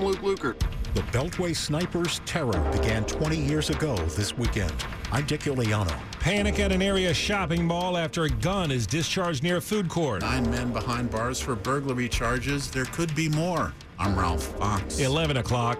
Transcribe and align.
I'm 0.00 0.06
Luke 0.06 0.22
Lukert. 0.22 0.58
The 0.94 1.02
Beltway 1.12 1.54
snipers' 1.54 2.22
terror 2.24 2.58
began 2.72 3.04
20 3.04 3.36
years 3.36 3.68
ago 3.68 3.94
this 4.16 4.34
weekend. 4.34 4.72
I'm 5.12 5.26
Dick 5.26 5.40
Uliano. 5.40 5.94
Panic 6.20 6.58
at 6.58 6.72
an 6.72 6.80
area 6.80 7.12
shopping 7.12 7.66
mall 7.66 7.98
after 7.98 8.24
a 8.24 8.30
gun 8.30 8.70
is 8.70 8.86
discharged 8.86 9.42
near 9.42 9.58
a 9.58 9.60
food 9.60 9.90
court. 9.90 10.22
Nine 10.22 10.50
men 10.50 10.72
behind 10.72 11.10
bars 11.10 11.38
for 11.38 11.54
burglary 11.54 12.08
charges. 12.08 12.70
There 12.70 12.86
could 12.86 13.14
be 13.14 13.28
more. 13.28 13.74
I'm 13.98 14.18
Ralph 14.18 14.44
Fox. 14.56 15.00
11 15.00 15.36
o'clock. 15.36 15.78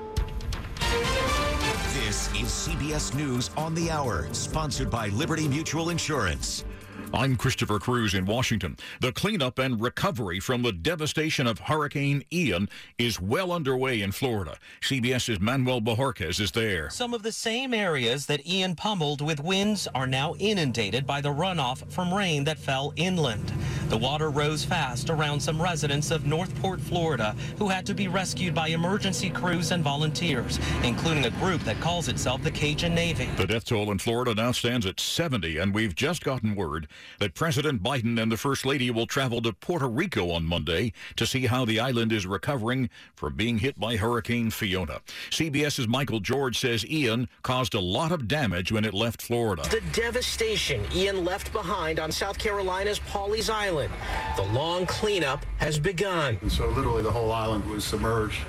This 1.94 2.28
is 2.34 2.44
CBS 2.44 3.14
News 3.14 3.48
on 3.56 3.74
the 3.74 3.90
Hour, 3.90 4.28
sponsored 4.32 4.90
by 4.90 5.08
Liberty 5.08 5.48
Mutual 5.48 5.88
Insurance. 5.88 6.66
I'm 7.12 7.36
Christopher 7.36 7.80
Cruz 7.80 8.14
in 8.14 8.24
Washington. 8.24 8.76
The 9.00 9.10
cleanup 9.12 9.58
and 9.58 9.80
recovery 9.80 10.38
from 10.38 10.62
the 10.62 10.70
devastation 10.70 11.48
of 11.48 11.58
Hurricane 11.58 12.22
Ian 12.32 12.68
is 12.98 13.20
well 13.20 13.50
underway 13.50 14.00
in 14.00 14.12
Florida. 14.12 14.56
CBS's 14.80 15.40
Manuel 15.40 15.80
Bojorquez 15.80 16.38
is 16.38 16.52
there. 16.52 16.88
Some 16.88 17.12
of 17.12 17.24
the 17.24 17.32
same 17.32 17.74
areas 17.74 18.26
that 18.26 18.46
Ian 18.46 18.76
pummeled 18.76 19.22
with 19.22 19.40
winds 19.40 19.88
are 19.92 20.06
now 20.06 20.34
inundated 20.38 21.04
by 21.04 21.20
the 21.20 21.30
runoff 21.30 21.90
from 21.90 22.14
rain 22.14 22.44
that 22.44 22.58
fell 22.58 22.92
inland. 22.94 23.52
The 23.90 23.98
water 23.98 24.30
rose 24.30 24.64
fast 24.64 25.10
around 25.10 25.40
some 25.40 25.60
residents 25.60 26.12
of 26.12 26.24
Northport, 26.24 26.80
Florida, 26.80 27.34
who 27.58 27.68
had 27.68 27.84
to 27.86 27.92
be 27.92 28.06
rescued 28.06 28.54
by 28.54 28.68
emergency 28.68 29.30
crews 29.30 29.72
and 29.72 29.82
volunteers, 29.82 30.60
including 30.84 31.24
a 31.24 31.30
group 31.30 31.60
that 31.62 31.80
calls 31.80 32.06
itself 32.06 32.40
the 32.44 32.52
Cajun 32.52 32.94
Navy. 32.94 33.28
The 33.36 33.48
death 33.48 33.64
toll 33.64 33.90
in 33.90 33.98
Florida 33.98 34.32
now 34.32 34.52
stands 34.52 34.86
at 34.86 35.00
70, 35.00 35.58
and 35.58 35.74
we've 35.74 35.96
just 35.96 36.22
gotten 36.22 36.54
word 36.54 36.86
that 37.18 37.34
President 37.34 37.82
Biden 37.82 38.22
and 38.22 38.30
the 38.30 38.36
First 38.36 38.64
Lady 38.64 38.92
will 38.92 39.08
travel 39.08 39.42
to 39.42 39.52
Puerto 39.52 39.88
Rico 39.88 40.30
on 40.30 40.44
Monday 40.44 40.92
to 41.16 41.26
see 41.26 41.46
how 41.46 41.64
the 41.64 41.80
island 41.80 42.12
is 42.12 42.26
recovering 42.26 42.90
from 43.16 43.34
being 43.34 43.58
hit 43.58 43.76
by 43.80 43.96
Hurricane 43.96 44.52
Fiona. 44.52 45.00
CBS's 45.30 45.88
Michael 45.88 46.20
George 46.20 46.56
says 46.60 46.86
Ian 46.86 47.28
caused 47.42 47.74
a 47.74 47.80
lot 47.80 48.12
of 48.12 48.28
damage 48.28 48.70
when 48.70 48.84
it 48.84 48.94
left 48.94 49.20
Florida. 49.20 49.62
The 49.68 49.82
devastation 49.92 50.84
Ian 50.94 51.24
left 51.24 51.52
behind 51.52 51.98
on 51.98 52.12
South 52.12 52.38
Carolina's 52.38 53.00
Pawleys 53.00 53.50
Island. 53.50 53.79
The 54.36 54.42
long 54.52 54.86
cleanup 54.86 55.44
has 55.58 55.78
begun. 55.78 56.38
And 56.42 56.50
so 56.50 56.68
literally 56.68 57.02
the 57.02 57.10
whole 57.10 57.32
island 57.32 57.64
was 57.70 57.84
submerged. 57.84 58.40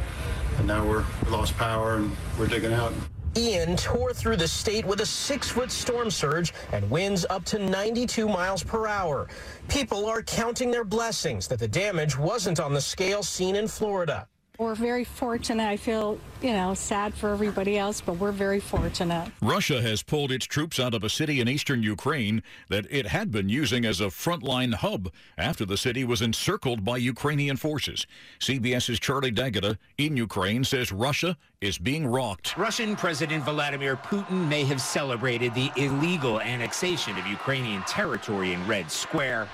And 0.57 0.67
now 0.67 0.85
we're 0.85 1.05
we 1.23 1.31
lost 1.31 1.57
power 1.57 1.95
and 1.95 2.15
we're 2.38 2.47
digging 2.47 2.73
out. 2.73 2.93
Ian 3.38 3.77
tore 3.77 4.11
through 4.11 4.35
the 4.35 4.47
state 4.47 4.85
with 4.85 4.99
a 4.99 5.05
six-foot 5.05 5.71
storm 5.71 6.11
surge 6.11 6.53
and 6.73 6.89
winds 6.89 7.25
up 7.29 7.45
to 7.45 7.59
92 7.59 8.27
miles 8.27 8.61
per 8.61 8.88
hour. 8.88 9.29
People 9.69 10.05
are 10.05 10.21
counting 10.21 10.69
their 10.69 10.83
blessings 10.83 11.47
that 11.47 11.59
the 11.59 11.67
damage 11.67 12.17
wasn't 12.17 12.59
on 12.59 12.73
the 12.73 12.81
scale 12.81 13.23
seen 13.23 13.55
in 13.55 13.69
Florida. 13.69 14.27
We're 14.61 14.75
very 14.75 15.05
fortunate. 15.05 15.67
I 15.67 15.75
feel, 15.75 16.19
you 16.39 16.53
know, 16.53 16.75
sad 16.75 17.15
for 17.15 17.31
everybody 17.31 17.79
else, 17.79 17.99
but 17.99 18.17
we're 18.17 18.31
very 18.31 18.59
fortunate. 18.59 19.31
Russia 19.41 19.81
has 19.81 20.03
pulled 20.03 20.31
its 20.31 20.45
troops 20.45 20.79
out 20.79 20.93
of 20.93 21.03
a 21.03 21.09
city 21.09 21.41
in 21.41 21.47
eastern 21.47 21.81
Ukraine 21.81 22.43
that 22.69 22.85
it 22.91 23.07
had 23.07 23.31
been 23.31 23.49
using 23.49 23.85
as 23.85 23.99
a 24.01 24.05
frontline 24.05 24.75
hub 24.75 25.11
after 25.35 25.65
the 25.65 25.77
city 25.77 26.03
was 26.03 26.21
encircled 26.21 26.85
by 26.85 26.97
Ukrainian 26.97 27.57
forces. 27.57 28.05
CBS's 28.39 28.99
Charlie 28.99 29.31
D'Agata 29.31 29.79
in 29.97 30.15
Ukraine 30.15 30.63
says 30.63 30.91
Russia 30.91 31.37
is 31.59 31.79
being 31.79 32.05
rocked. 32.05 32.55
Russian 32.55 32.95
President 32.95 33.43
Vladimir 33.43 33.95
Putin 33.95 34.47
may 34.47 34.63
have 34.65 34.79
celebrated 34.79 35.55
the 35.55 35.71
illegal 35.75 36.39
annexation 36.39 37.17
of 37.17 37.25
Ukrainian 37.25 37.81
territory 37.85 38.53
in 38.53 38.67
Red 38.67 38.91
Square 38.91 39.50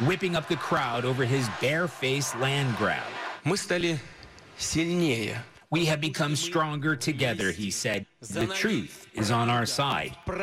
whipping 0.00 0.36
up 0.36 0.48
the 0.48 0.56
crowd 0.56 1.04
over 1.04 1.24
his 1.24 1.48
bare-faced 1.60 2.38
land 2.38 2.76
grab. 2.76 3.06
We 5.70 5.84
have 5.84 6.00
become 6.00 6.34
stronger 6.34 6.96
together, 6.96 7.52
he 7.52 7.70
said. 7.70 8.06
The 8.20 8.46
truth 8.46 9.06
is 9.14 9.30
on 9.30 9.50
our 9.50 9.66
side. 9.66 10.16
But 10.26 10.38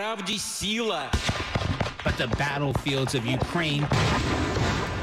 the 2.18 2.28
battlefields 2.38 3.16
of 3.16 3.26
Ukraine 3.26 3.88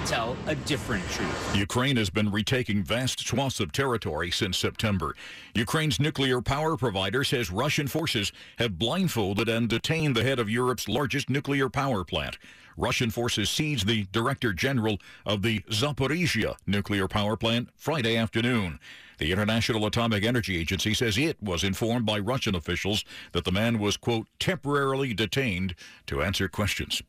tell 0.07 0.37
a 0.47 0.55
different 0.55 1.09
truth. 1.11 1.57
Ukraine 1.57 1.97
has 1.97 2.11
been 2.11 2.31
retaking 2.31 2.85
vast 2.85 3.27
swaths 3.27 3.59
of 3.61 3.73
territory 3.73 4.31
since 4.31 4.59
September. 4.59 5.17
Ukraine's 5.55 5.99
nuclear 5.99 6.41
power 6.41 6.77
provider 6.77 7.25
says 7.25 7.51
Russian 7.51 7.89
forces 7.89 8.33
have 8.59 8.79
blindfolded 8.79 9.49
and 9.49 9.69
detained 9.69 10.15
the 10.15 10.23
head 10.23 10.39
of 10.39 10.51
Europe's 10.51 10.89
largest 10.89 11.31
nuclear 11.31 11.69
power 11.69 12.05
plant. 12.05 12.39
Russian 12.77 13.11
forces 13.11 13.51
seized 13.51 13.87
the 13.87 14.07
director 14.13 14.53
general 14.53 14.99
of 15.27 15.43
the 15.43 15.61
Zaporizhia 15.71 16.57
nuclear 16.67 17.09
power 17.09 17.37
plant 17.37 17.69
Friday 17.77 18.17
afternoon. 18.17 18.79
The 19.23 19.31
International 19.31 19.87
Atomic 19.87 20.25
Energy 20.25 20.59
Agency 20.59 20.95
says 20.95 21.17
it 21.17 21.41
was 21.41 21.63
informed 21.63 22.05
by 22.05 22.19
Russian 22.19 22.57
officials 22.57 23.05
that 23.31 23.45
the 23.45 23.53
man 23.53 23.79
was, 23.79 23.97
quote, 23.97 24.27
temporarily 24.41 25.15
detained 25.15 25.77
to 26.07 26.25
answer 26.25 26.49
questions. 26.49 27.03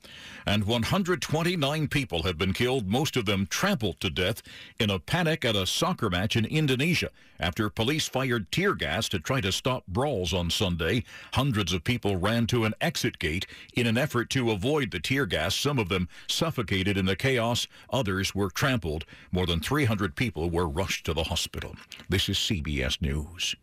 And 0.46 0.66
129 0.66 1.88
people 1.88 2.22
have 2.22 2.38
been 2.38 2.54
killed, 2.54 2.88
most 2.88 3.18
of 3.18 3.26
them 3.26 3.48
trampled 3.48 4.00
to 4.02 4.12
death, 4.12 4.44
in 4.80 4.92
a 4.92 5.00
panic 5.00 5.44
at 5.44 5.56
a 5.56 5.66
soccer 5.66 6.08
match 6.08 6.36
in 6.36 6.46
Indonesia 6.46 7.10
after 7.40 7.70
police 7.70 8.08
fired 8.08 8.52
tear 8.52 8.76
gas 8.76 9.10
to 9.10 9.20
try 9.20 9.42
to 9.42 9.52
stop 9.52 9.84
brawls 9.88 10.34
on 10.34 10.52
Sunday. 10.52 11.04
Hundreds 11.34 11.74
of 11.74 11.84
people 11.84 12.16
ran 12.16 12.46
to 12.48 12.64
an 12.66 12.76
exit 12.80 13.18
gate 13.18 13.48
in 13.74 13.88
an 13.88 13.98
effort 13.98 14.30
to 14.30 14.52
avoid 14.52 14.92
the 14.92 15.00
tear 15.00 15.26
gas. 15.26 15.53
Some 15.54 15.80
of 15.80 15.90
them 15.90 16.08
suffocated 16.28 16.98
in 16.98 17.06
the 17.06 17.16
chaos, 17.16 17.68
others 17.92 18.34
were 18.34 18.50
trampled. 18.50 19.06
More 19.32 19.46
than 19.46 19.60
300 19.60 20.16
people 20.16 20.50
were 20.50 20.68
rushed 20.68 21.06
to 21.06 21.14
the 21.14 21.24
hospital. 21.24 21.76
This 22.10 22.30
is 22.30 22.38
CBS 22.38 23.02
News. 23.02 23.56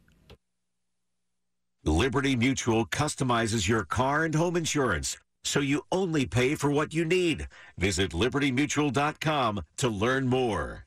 Liberty 1.84 2.36
Mutual 2.36 2.84
customizes 2.86 3.66
your 3.66 3.84
car 3.84 4.24
and 4.24 4.34
home 4.34 4.56
insurance 4.56 5.16
so 5.42 5.60
you 5.60 5.82
only 5.90 6.26
pay 6.26 6.54
for 6.54 6.70
what 6.70 6.92
you 6.92 7.04
need. 7.04 7.48
Visit 7.78 8.10
libertymutual.com 8.12 9.62
to 9.78 9.88
learn 9.88 10.28
more. 10.28 10.84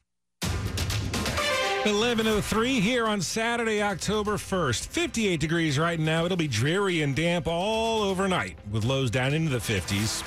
1103 1.86 2.80
here 2.80 3.08
on 3.08 3.20
Saturday, 3.20 3.82
October 3.82 4.38
1st. 4.38 4.88
58 4.88 5.40
degrees 5.40 5.78
right 5.78 6.00
now. 6.00 6.24
It'll 6.24 6.38
be 6.38 6.48
dreary 6.48 7.02
and 7.02 7.14
damp 7.14 7.46
all 7.46 8.04
overnight 8.04 8.58
with 8.72 8.86
lows 8.86 9.12
down 9.12 9.34
into 9.34 9.50
the 9.50 9.58
50s. 9.58 10.24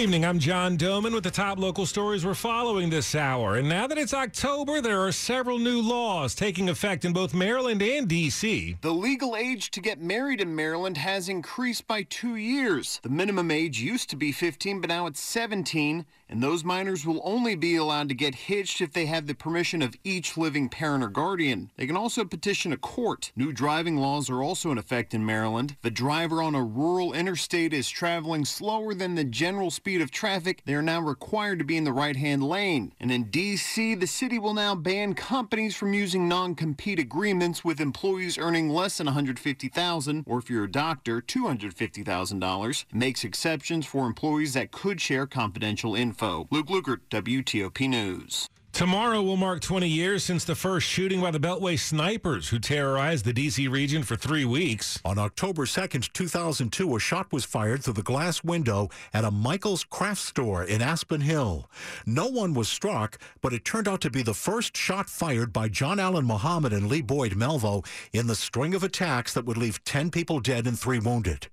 Evening. 0.00 0.24
I'm 0.24 0.38
John 0.38 0.78
Domen 0.78 1.12
with 1.12 1.24
the 1.24 1.30
top 1.30 1.58
local 1.58 1.84
stories 1.84 2.24
we're 2.24 2.32
following 2.32 2.88
this 2.88 3.14
hour. 3.14 3.56
And 3.56 3.68
now 3.68 3.86
that 3.86 3.98
it's 3.98 4.14
October, 4.14 4.80
there 4.80 5.04
are 5.04 5.12
several 5.12 5.58
new 5.58 5.82
laws 5.82 6.34
taking 6.34 6.70
effect 6.70 7.04
in 7.04 7.12
both 7.12 7.34
Maryland 7.34 7.82
and 7.82 8.08
D.C. 8.08 8.78
The 8.80 8.94
legal 8.94 9.36
age 9.36 9.70
to 9.72 9.80
get 9.82 10.00
married 10.00 10.40
in 10.40 10.56
Maryland 10.56 10.96
has 10.96 11.28
increased 11.28 11.86
by 11.86 12.04
two 12.04 12.36
years. 12.36 12.98
The 13.02 13.10
minimum 13.10 13.50
age 13.50 13.78
used 13.78 14.08
to 14.08 14.16
be 14.16 14.32
15, 14.32 14.80
but 14.80 14.88
now 14.88 15.04
it's 15.04 15.20
17. 15.20 16.06
And 16.30 16.40
those 16.40 16.62
minors 16.62 17.04
will 17.04 17.20
only 17.24 17.56
be 17.56 17.74
allowed 17.74 18.08
to 18.08 18.14
get 18.14 18.36
hitched 18.36 18.80
if 18.80 18.92
they 18.92 19.06
have 19.06 19.26
the 19.26 19.34
permission 19.34 19.82
of 19.82 19.96
each 20.04 20.36
living 20.36 20.68
parent 20.68 21.02
or 21.02 21.08
guardian. 21.08 21.72
They 21.76 21.88
can 21.88 21.96
also 21.96 22.24
petition 22.24 22.72
a 22.72 22.76
court. 22.76 23.32
New 23.34 23.52
driving 23.52 23.96
laws 23.96 24.30
are 24.30 24.40
also 24.40 24.70
in 24.70 24.78
effect 24.78 25.12
in 25.12 25.26
Maryland. 25.26 25.76
The 25.82 25.90
driver 25.90 26.40
on 26.40 26.54
a 26.54 26.62
rural 26.62 27.12
interstate 27.12 27.72
is 27.72 27.90
traveling 27.90 28.44
slower 28.44 28.94
than 28.94 29.16
the 29.16 29.24
general 29.24 29.72
speed 29.72 30.00
of 30.00 30.12
traffic. 30.12 30.62
They 30.64 30.74
are 30.74 30.82
now 30.82 31.00
required 31.00 31.58
to 31.58 31.64
be 31.64 31.76
in 31.76 31.82
the 31.82 31.92
right 31.92 32.14
hand 32.14 32.44
lane. 32.44 32.92
And 33.00 33.10
in 33.10 33.24
D.C., 33.24 33.96
the 33.96 34.06
city 34.06 34.38
will 34.38 34.54
now 34.54 34.76
ban 34.76 35.14
companies 35.14 35.74
from 35.74 35.92
using 35.94 36.28
non 36.28 36.54
compete 36.54 37.00
agreements 37.00 37.64
with 37.64 37.80
employees 37.80 38.38
earning 38.38 38.70
less 38.70 38.98
than 38.98 39.08
$150,000 39.08 40.22
or 40.26 40.38
if 40.38 40.48
you're 40.48 40.64
a 40.64 40.70
doctor, 40.70 41.20
$250,000. 41.20 42.84
It 42.88 42.94
makes 42.94 43.24
exceptions 43.24 43.84
for 43.84 44.06
employees 44.06 44.54
that 44.54 44.70
could 44.70 45.00
share 45.00 45.26
confidential 45.26 45.96
info. 46.20 46.46
Luke 46.50 46.68
Lukert, 46.68 47.00
WTOP 47.10 47.88
News. 47.88 48.48
Tomorrow 48.72 49.22
will 49.22 49.36
mark 49.36 49.60
20 49.60 49.88
years 49.88 50.22
since 50.22 50.44
the 50.44 50.54
first 50.54 50.86
shooting 50.86 51.20
by 51.20 51.32
the 51.32 51.40
Beltway 51.40 51.78
snipers 51.78 52.48
who 52.48 52.58
terrorized 52.58 53.24
the 53.24 53.32
D.C. 53.32 53.66
region 53.66 54.02
for 54.04 54.16
three 54.16 54.44
weeks. 54.44 55.00
On 55.04 55.18
October 55.18 55.64
2nd, 55.64 56.12
2002, 56.12 56.94
a 56.96 57.00
shot 57.00 57.32
was 57.32 57.44
fired 57.44 57.82
through 57.82 57.94
the 57.94 58.02
glass 58.02 58.44
window 58.44 58.88
at 59.12 59.24
a 59.24 59.30
Michael's 59.30 59.82
craft 59.82 60.20
store 60.20 60.62
in 60.62 60.82
Aspen 60.82 61.20
Hill. 61.20 61.68
No 62.06 62.28
one 62.28 62.54
was 62.54 62.68
struck, 62.68 63.18
but 63.40 63.52
it 63.52 63.64
turned 63.64 63.88
out 63.88 64.00
to 64.02 64.10
be 64.10 64.22
the 64.22 64.34
first 64.34 64.76
shot 64.76 65.10
fired 65.10 65.52
by 65.52 65.68
John 65.68 65.98
Allen 65.98 66.24
Muhammad 66.24 66.72
and 66.72 66.88
Lee 66.88 67.02
Boyd 67.02 67.32
Malvo 67.32 67.84
in 68.12 68.28
the 68.28 68.36
string 68.36 68.74
of 68.74 68.84
attacks 68.84 69.34
that 69.34 69.46
would 69.46 69.58
leave 69.58 69.82
10 69.84 70.10
people 70.10 70.38
dead 70.38 70.66
and 70.66 70.78
three 70.78 71.00
wounded. 71.00 71.48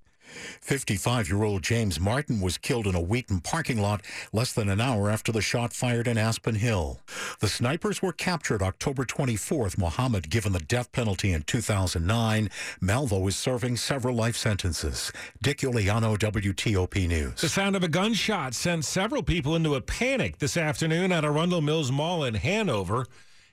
55 0.61 1.29
year 1.29 1.43
old 1.43 1.63
James 1.63 1.99
Martin 1.99 2.41
was 2.41 2.57
killed 2.57 2.87
in 2.87 2.95
a 2.95 3.01
Wheaton 3.01 3.41
parking 3.41 3.81
lot 3.81 4.01
less 4.33 4.53
than 4.53 4.69
an 4.69 4.81
hour 4.81 5.09
after 5.09 5.31
the 5.31 5.41
shot 5.41 5.73
fired 5.73 6.07
in 6.07 6.17
Aspen 6.17 6.55
Hill. 6.55 6.99
The 7.39 7.47
snipers 7.47 8.01
were 8.01 8.13
captured 8.13 8.61
October 8.61 9.05
24th. 9.05 9.77
Muhammad 9.77 10.29
given 10.29 10.53
the 10.53 10.59
death 10.59 10.91
penalty 10.91 11.31
in 11.31 11.43
2009. 11.43 12.49
Malvo 12.81 13.27
is 13.27 13.35
serving 13.35 13.77
several 13.77 14.15
life 14.15 14.35
sentences. 14.35 15.11
Dick 15.41 15.59
Uliano, 15.59 16.17
WTOP 16.17 17.07
News. 17.07 17.41
The 17.41 17.49
sound 17.49 17.75
of 17.75 17.83
a 17.83 17.87
gunshot 17.87 18.53
sent 18.53 18.85
several 18.85 19.23
people 19.23 19.55
into 19.55 19.75
a 19.75 19.81
panic 19.81 20.39
this 20.39 20.57
afternoon 20.57 21.11
at 21.11 21.25
Arundel 21.25 21.61
Mills 21.61 21.91
Mall 21.91 22.23
in 22.23 22.35
Hanover. 22.35 23.05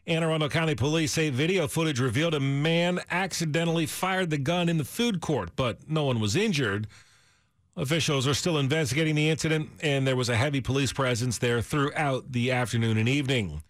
Anne 0.06 0.22
Arundel 0.22 0.50
County 0.50 0.74
Police 0.74 1.12
say 1.12 1.30
video 1.30 1.66
footage 1.66 1.98
revealed 1.98 2.34
a 2.34 2.40
man 2.40 3.00
accidentally 3.10 3.86
fired 3.86 4.28
the 4.28 4.36
gun 4.36 4.68
in 4.68 4.76
the 4.76 4.84
food 4.84 5.22
court, 5.22 5.52
but 5.56 5.88
no 5.88 6.04
one 6.04 6.20
was 6.20 6.36
injured. 6.36 6.86
Officials 7.74 8.28
are 8.28 8.34
still 8.34 8.58
investigating 8.58 9.14
the 9.14 9.30
incident, 9.30 9.70
and 9.80 10.06
there 10.06 10.14
was 10.14 10.28
a 10.28 10.36
heavy 10.36 10.60
police 10.60 10.92
presence 10.92 11.38
there 11.38 11.62
throughout 11.62 12.32
the 12.32 12.52
afternoon 12.52 12.98
and 12.98 13.08
evening. 13.08 13.62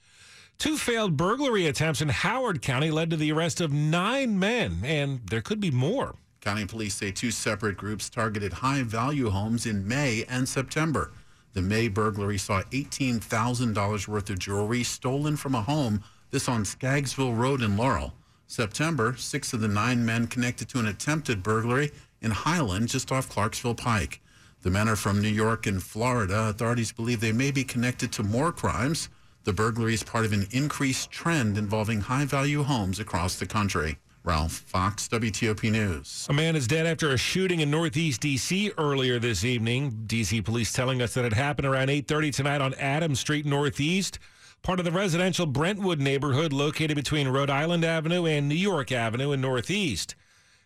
Two 0.58 0.76
failed 0.76 1.16
burglary 1.16 1.68
attempts 1.68 2.00
in 2.00 2.08
Howard 2.08 2.60
County 2.62 2.90
led 2.90 3.10
to 3.10 3.16
the 3.16 3.30
arrest 3.30 3.60
of 3.60 3.72
nine 3.72 4.36
men, 4.36 4.80
and 4.84 5.20
there 5.28 5.40
could 5.40 5.60
be 5.60 5.70
more. 5.70 6.16
County 6.40 6.66
police 6.66 6.96
say 6.96 7.12
two 7.12 7.30
separate 7.30 7.76
groups 7.76 8.10
targeted 8.10 8.54
high 8.54 8.82
value 8.82 9.30
homes 9.30 9.66
in 9.66 9.86
May 9.86 10.24
and 10.28 10.48
September. 10.48 11.12
The 11.52 11.62
May 11.62 11.86
burglary 11.86 12.38
saw 12.38 12.62
$18,000 12.62 14.08
worth 14.08 14.30
of 14.30 14.38
jewelry 14.40 14.82
stolen 14.82 15.36
from 15.36 15.54
a 15.54 15.62
home 15.62 16.02
this 16.34 16.48
on 16.48 16.64
Scaggsville 16.64 17.38
Road 17.38 17.62
in 17.62 17.76
Laurel. 17.76 18.12
September, 18.48 19.14
six 19.16 19.52
of 19.52 19.60
the 19.60 19.68
nine 19.68 20.04
men 20.04 20.26
connected 20.26 20.68
to 20.68 20.80
an 20.80 20.86
attempted 20.86 21.44
burglary 21.44 21.92
in 22.20 22.32
Highland, 22.32 22.88
just 22.88 23.12
off 23.12 23.28
Clarksville 23.28 23.76
Pike. 23.76 24.20
The 24.62 24.70
men 24.70 24.88
are 24.88 24.96
from 24.96 25.22
New 25.22 25.28
York 25.28 25.64
and 25.68 25.80
Florida. 25.80 26.48
Authorities 26.48 26.90
believe 26.90 27.20
they 27.20 27.30
may 27.30 27.52
be 27.52 27.62
connected 27.62 28.10
to 28.14 28.24
more 28.24 28.50
crimes. 28.50 29.08
The 29.44 29.52
burglary 29.52 29.94
is 29.94 30.02
part 30.02 30.24
of 30.24 30.32
an 30.32 30.48
increased 30.50 31.12
trend 31.12 31.56
involving 31.56 32.00
high 32.00 32.24
value 32.24 32.64
homes 32.64 32.98
across 32.98 33.38
the 33.38 33.46
country. 33.46 33.98
Ralph 34.24 34.52
Fox, 34.52 35.06
WTOP 35.06 35.70
News. 35.70 36.26
A 36.28 36.32
man 36.32 36.56
is 36.56 36.66
dead 36.66 36.86
after 36.86 37.10
a 37.10 37.16
shooting 37.16 37.60
in 37.60 37.70
Northeast 37.70 38.22
D.C. 38.22 38.72
earlier 38.76 39.20
this 39.20 39.44
evening. 39.44 40.02
D.C. 40.06 40.42
police 40.42 40.72
telling 40.72 41.00
us 41.00 41.14
that 41.14 41.26
it 41.26 41.34
happened 41.34 41.68
around 41.68 41.90
8:30 41.90 42.34
tonight 42.34 42.60
on 42.60 42.74
Adams 42.74 43.20
Street 43.20 43.46
Northeast 43.46 44.18
part 44.64 44.80
of 44.80 44.86
the 44.86 44.90
residential 44.90 45.44
Brentwood 45.44 46.00
neighborhood 46.00 46.52
located 46.52 46.96
between 46.96 47.28
Rhode 47.28 47.50
Island 47.50 47.84
Avenue 47.84 48.24
and 48.24 48.48
New 48.48 48.54
York 48.54 48.90
Avenue 48.90 49.30
in 49.32 49.42
Northeast. 49.42 50.16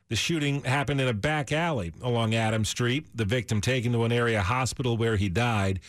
The 0.08 0.14
shooting 0.16 0.62
happened 0.62 1.00
in 1.00 1.08
a 1.08 1.12
back 1.12 1.50
alley 1.50 1.92
along 2.00 2.32
Adams 2.32 2.68
Street. 2.68 3.08
The 3.14 3.24
victim 3.24 3.60
taken 3.60 3.92
to 3.92 4.04
an 4.04 4.12
area 4.12 4.40
hospital 4.40 4.96
where 4.96 5.16
he 5.16 5.28
died. 5.28 5.80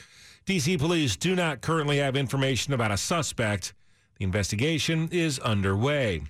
D.C. 0.45 0.77
police 0.79 1.15
do 1.15 1.35
not 1.35 1.61
currently 1.61 1.99
have 1.99 2.15
information 2.15 2.73
about 2.73 2.91
a 2.91 2.97
suspect. 2.97 3.75
The 4.17 4.25
investigation 4.25 5.07
is 5.11 5.37
underway. 5.39 6.23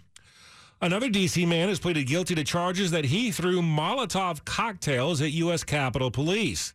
Another 0.82 1.10
D.C. 1.10 1.46
man 1.46 1.70
has 1.70 1.80
pleaded 1.80 2.08
guilty 2.08 2.36
to 2.36 2.44
charges 2.44 2.92
that 2.92 3.06
he 3.06 3.32
threw 3.32 3.62
Molotov 3.62 4.44
cocktails 4.44 5.22
at 5.22 5.32
U.S. 5.32 5.64
Capitol 5.64 6.12
Police. 6.12 6.74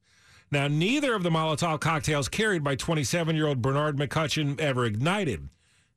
Now, 0.51 0.69
neither 0.69 1.15
of 1.15 1.23
the 1.23 1.31
Molotov 1.31 1.81
cocktails 1.81 2.29
carried 2.29 2.63
by 2.63 2.77
27 2.77 3.35
year 3.35 3.47
old 3.47 3.63
Bernard 3.63 3.97
McCutcheon 3.97 4.61
ever 4.61 4.85
ignited. 4.85 5.49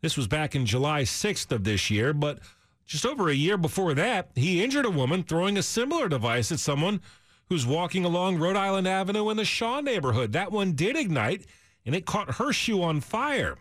This 0.01 0.17
was 0.17 0.27
back 0.27 0.55
in 0.55 0.65
July 0.65 1.03
6th 1.03 1.51
of 1.51 1.63
this 1.63 1.89
year, 1.89 2.13
but 2.13 2.39
just 2.85 3.05
over 3.05 3.29
a 3.29 3.33
year 3.35 3.57
before 3.57 3.93
that, 3.95 4.29
he 4.35 4.63
injured 4.63 4.85
a 4.85 4.89
woman 4.89 5.23
throwing 5.23 5.57
a 5.57 5.63
similar 5.63 6.07
device 6.07 6.51
at 6.51 6.59
someone 6.59 7.01
who's 7.49 7.65
walking 7.65 8.05
along 8.05 8.37
Rhode 8.37 8.55
Island 8.55 8.87
Avenue 8.87 9.29
in 9.29 9.37
the 9.37 9.45
Shaw 9.45 9.81
neighborhood. 9.81 10.33
That 10.33 10.51
one 10.51 10.73
did 10.73 10.95
ignite, 10.95 11.45
and 11.85 11.95
it 11.95 12.05
caught 12.05 12.35
her 12.35 12.53
shoe 12.53 12.81
on 12.83 13.01
fire. 13.01 13.57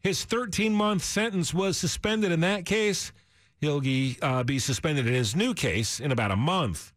His 0.00 0.24
13 0.24 0.72
month 0.72 1.02
sentence 1.02 1.52
was 1.52 1.76
suspended 1.76 2.32
in 2.32 2.40
that 2.40 2.64
case. 2.64 3.12
He'll 3.60 3.82
uh, 4.22 4.44
be 4.44 4.58
suspended 4.58 5.06
in 5.06 5.14
his 5.14 5.34
new 5.34 5.54
case 5.54 6.00
in 6.00 6.12
about 6.12 6.30
a 6.30 6.36
month. 6.36 6.92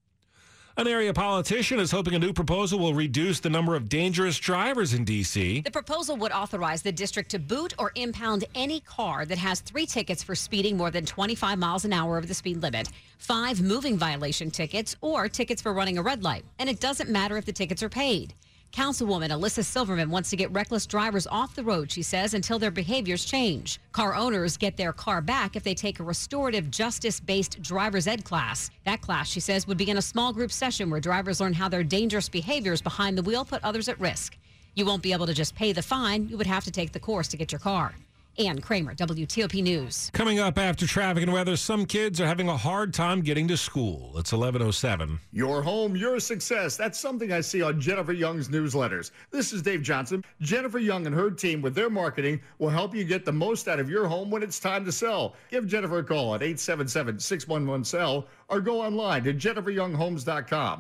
An 0.78 0.88
area 0.88 1.14
politician 1.14 1.82
is 1.82 1.92
hoping 1.92 2.16
a 2.16 2.20
new 2.20 2.32
proposal 2.32 2.80
will 2.80 2.94
reduce 2.94 3.42
the 3.42 3.50
number 3.50 3.76
of 3.76 3.90
dangerous 3.90 4.40
drivers 4.40 4.94
in 4.94 5.04
D.C. 5.04 5.60
The 5.62 5.70
proposal 5.70 6.16
would 6.16 6.32
authorize 6.32 6.82
the 6.82 6.94
district 6.94 7.30
to 7.32 7.40
boot 7.40 7.74
or 7.78 7.92
impound 7.96 8.46
any 8.56 8.80
car 8.80 9.26
that 9.26 9.38
has 9.38 9.60
three 9.60 9.86
tickets 9.86 10.24
for 10.24 10.34
speeding 10.34 10.78
more 10.78 10.90
than 10.90 11.06
25 11.06 11.60
miles 11.60 11.84
an 11.84 11.92
hour 11.92 12.18
over 12.18 12.26
the 12.26 12.34
speed 12.34 12.62
limit, 12.62 12.88
five 13.18 13.62
moving 13.62 13.98
violation 13.98 14.50
tickets, 14.50 14.96
or 15.02 15.28
tickets 15.28 15.62
for 15.62 15.74
running 15.74 15.98
a 15.98 16.02
red 16.02 16.24
light. 16.24 16.46
And 16.58 16.70
it 16.70 16.80
doesn't 16.80 17.10
matter 17.10 17.36
if 17.38 17.44
the 17.44 17.52
tickets 17.52 17.84
are 17.84 17.90
paid. 17.90 18.34
Councilwoman 18.72 19.32
Elissa 19.32 19.64
Silverman 19.64 20.10
wants 20.10 20.30
to 20.30 20.38
get 20.38 20.52
reckless 20.52 20.86
drivers 20.86 21.28
off 21.28 21.56
the 21.56 21.64
road, 21.64 21.92
she 21.92 22.02
says, 22.02 22.34
until 22.34 22.58
their 22.58 22.72
behaviors 22.72 23.26
change. 23.26 23.80
Car 23.92 24.16
owners 24.16 24.56
get 24.56 24.78
their 24.78 24.94
car 24.94 25.22
back 25.22 25.56
if 25.56 25.64
they 25.64 25.74
take 25.74 26.00
a 26.00 26.04
restorative 26.04 26.72
justice 26.72 27.20
based 27.20 27.62
driver's 27.62 28.08
ed 28.08 28.24
class. 28.24 28.70
That 28.86 29.02
class, 29.02 29.28
she 29.28 29.42
says, 29.42 29.68
would 29.68 29.78
begin 29.78 29.98
a 29.98 30.02
small 30.02 30.32
group 30.32 30.52
session 30.52 30.90
where 30.90 31.02
drivers 31.02 31.42
learn 31.42 31.54
how 31.54 31.68
their 31.68 31.84
dangerous 31.84 32.30
behaviors 32.30 32.82
behind 32.82 33.18
the 33.18 33.24
wheel 33.24 33.44
put 33.44 33.64
others 33.64 33.90
at 33.90 34.00
risk. 34.00 34.38
You 34.74 34.86
won't 34.86 35.04
be 35.04 35.12
able 35.12 35.28
to 35.28 35.34
just 35.34 35.54
pay 35.54 35.74
the 35.74 35.82
fine, 35.82 36.30
you 36.30 36.38
would 36.38 36.48
have 36.48 36.64
to 36.64 36.72
take 36.72 36.94
the 36.94 37.00
course 37.00 37.28
to 37.30 37.38
get 37.38 37.52
your 37.52 37.60
car. 37.60 37.94
Ann 38.38 38.60
Kramer, 38.60 38.96
WTOP 38.96 39.62
News. 39.62 40.10
Coming 40.14 40.40
up 40.40 40.58
after 40.58 40.88
traffic 40.88 41.24
and 41.24 41.34
weather, 41.34 41.56
some 41.56 41.86
kids 41.86 42.22
are 42.22 42.26
having 42.26 42.48
a 42.48 42.58
hard 42.58 42.94
time 42.94 43.22
getting 43.22 43.48
to 43.50 43.58
school. 43.58 44.10
It's 44.18 44.32
1107. 44.32 45.20
Your 45.32 45.62
home, 45.62 45.96
your 45.96 46.20
success. 46.20 46.78
That's 46.78 47.00
something 47.00 47.32
I 47.32 47.42
see 47.42 47.62
on 47.62 47.80
Jennifer 47.82 48.14
Young's 48.14 48.50
newsletters. 48.50 49.12
This 49.32 49.54
is 49.54 49.62
Dave 49.62 49.82
Johnson. 49.82 50.24
Jennifer 50.40 50.80
Young 50.80 51.06
and 51.06 51.16
her 51.16 51.30
team 51.30 51.62
with 51.62 51.76
their 51.76 51.90
marketing 51.90 52.42
will 52.60 52.70
help 52.70 52.96
you 52.96 53.04
get 53.04 53.26
the 53.26 53.34
most 53.34 53.68
out 53.68 53.80
of 53.80 53.90
your 53.90 54.08
home 54.08 54.30
when 54.32 54.44
it's 54.44 54.60
time 54.60 54.86
to 54.86 54.92
sell. 54.92 55.36
Give 55.50 55.68
Jennifer 55.68 56.00
a 56.00 56.04
call 56.04 56.36
at 56.36 56.42
877-611-SELL 56.42 58.28
or 58.50 58.62
go 58.62 58.82
online 58.82 59.24
to 59.24 59.34
jenniferyounghomes.com. 59.34 60.80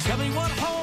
Tell 0.00 0.18
me 0.18 0.30
what 0.30 0.50
homes 0.52 0.79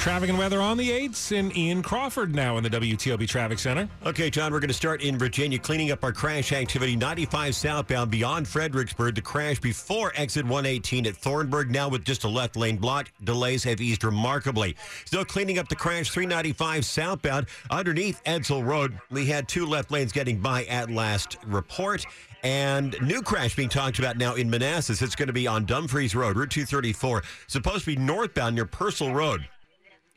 Traffic 0.00 0.30
and 0.30 0.38
weather 0.38 0.62
on 0.62 0.78
the 0.78 0.88
8s 0.88 1.38
and 1.38 1.54
Ian 1.54 1.82
Crawford 1.82 2.34
now 2.34 2.56
in 2.56 2.64
the 2.64 2.70
WTOP 2.70 3.28
Traffic 3.28 3.58
Center. 3.58 3.86
Okay, 4.06 4.30
John, 4.30 4.50
we're 4.50 4.58
going 4.58 4.68
to 4.68 4.74
start 4.74 5.02
in 5.02 5.18
Virginia, 5.18 5.58
cleaning 5.58 5.90
up 5.90 6.02
our 6.02 6.10
crash 6.10 6.52
activity. 6.52 6.96
95 6.96 7.54
southbound 7.54 8.10
beyond 8.10 8.48
Fredericksburg. 8.48 9.14
The 9.14 9.20
crash 9.20 9.60
before 9.60 10.10
exit 10.14 10.46
118 10.46 11.06
at 11.06 11.16
Thornburg. 11.16 11.70
Now 11.70 11.90
with 11.90 12.06
just 12.06 12.24
a 12.24 12.28
left 12.28 12.56
lane 12.56 12.78
block. 12.78 13.12
Delays 13.24 13.62
have 13.64 13.82
eased 13.82 14.02
remarkably. 14.02 14.74
Still 15.04 15.22
cleaning 15.22 15.58
up 15.58 15.68
the 15.68 15.76
crash 15.76 16.10
395 16.10 16.86
southbound 16.86 17.48
underneath 17.70 18.24
Edsall 18.24 18.64
Road. 18.64 18.98
We 19.10 19.26
had 19.26 19.48
two 19.48 19.66
left 19.66 19.90
lanes 19.90 20.12
getting 20.12 20.40
by 20.40 20.64
at 20.64 20.90
last 20.90 21.36
report. 21.44 22.06
And 22.42 22.96
new 23.02 23.20
crash 23.20 23.54
being 23.54 23.68
talked 23.68 23.98
about 23.98 24.16
now 24.16 24.34
in 24.36 24.48
Manassas. 24.48 25.02
It's 25.02 25.14
going 25.14 25.26
to 25.26 25.34
be 25.34 25.46
on 25.46 25.66
Dumfries 25.66 26.14
Road, 26.14 26.38
Route 26.38 26.50
234. 26.52 27.22
Supposed 27.48 27.84
to 27.84 27.94
be 27.94 27.96
northbound 27.96 28.54
near 28.54 28.64
Purcell 28.64 29.12
Road 29.12 29.46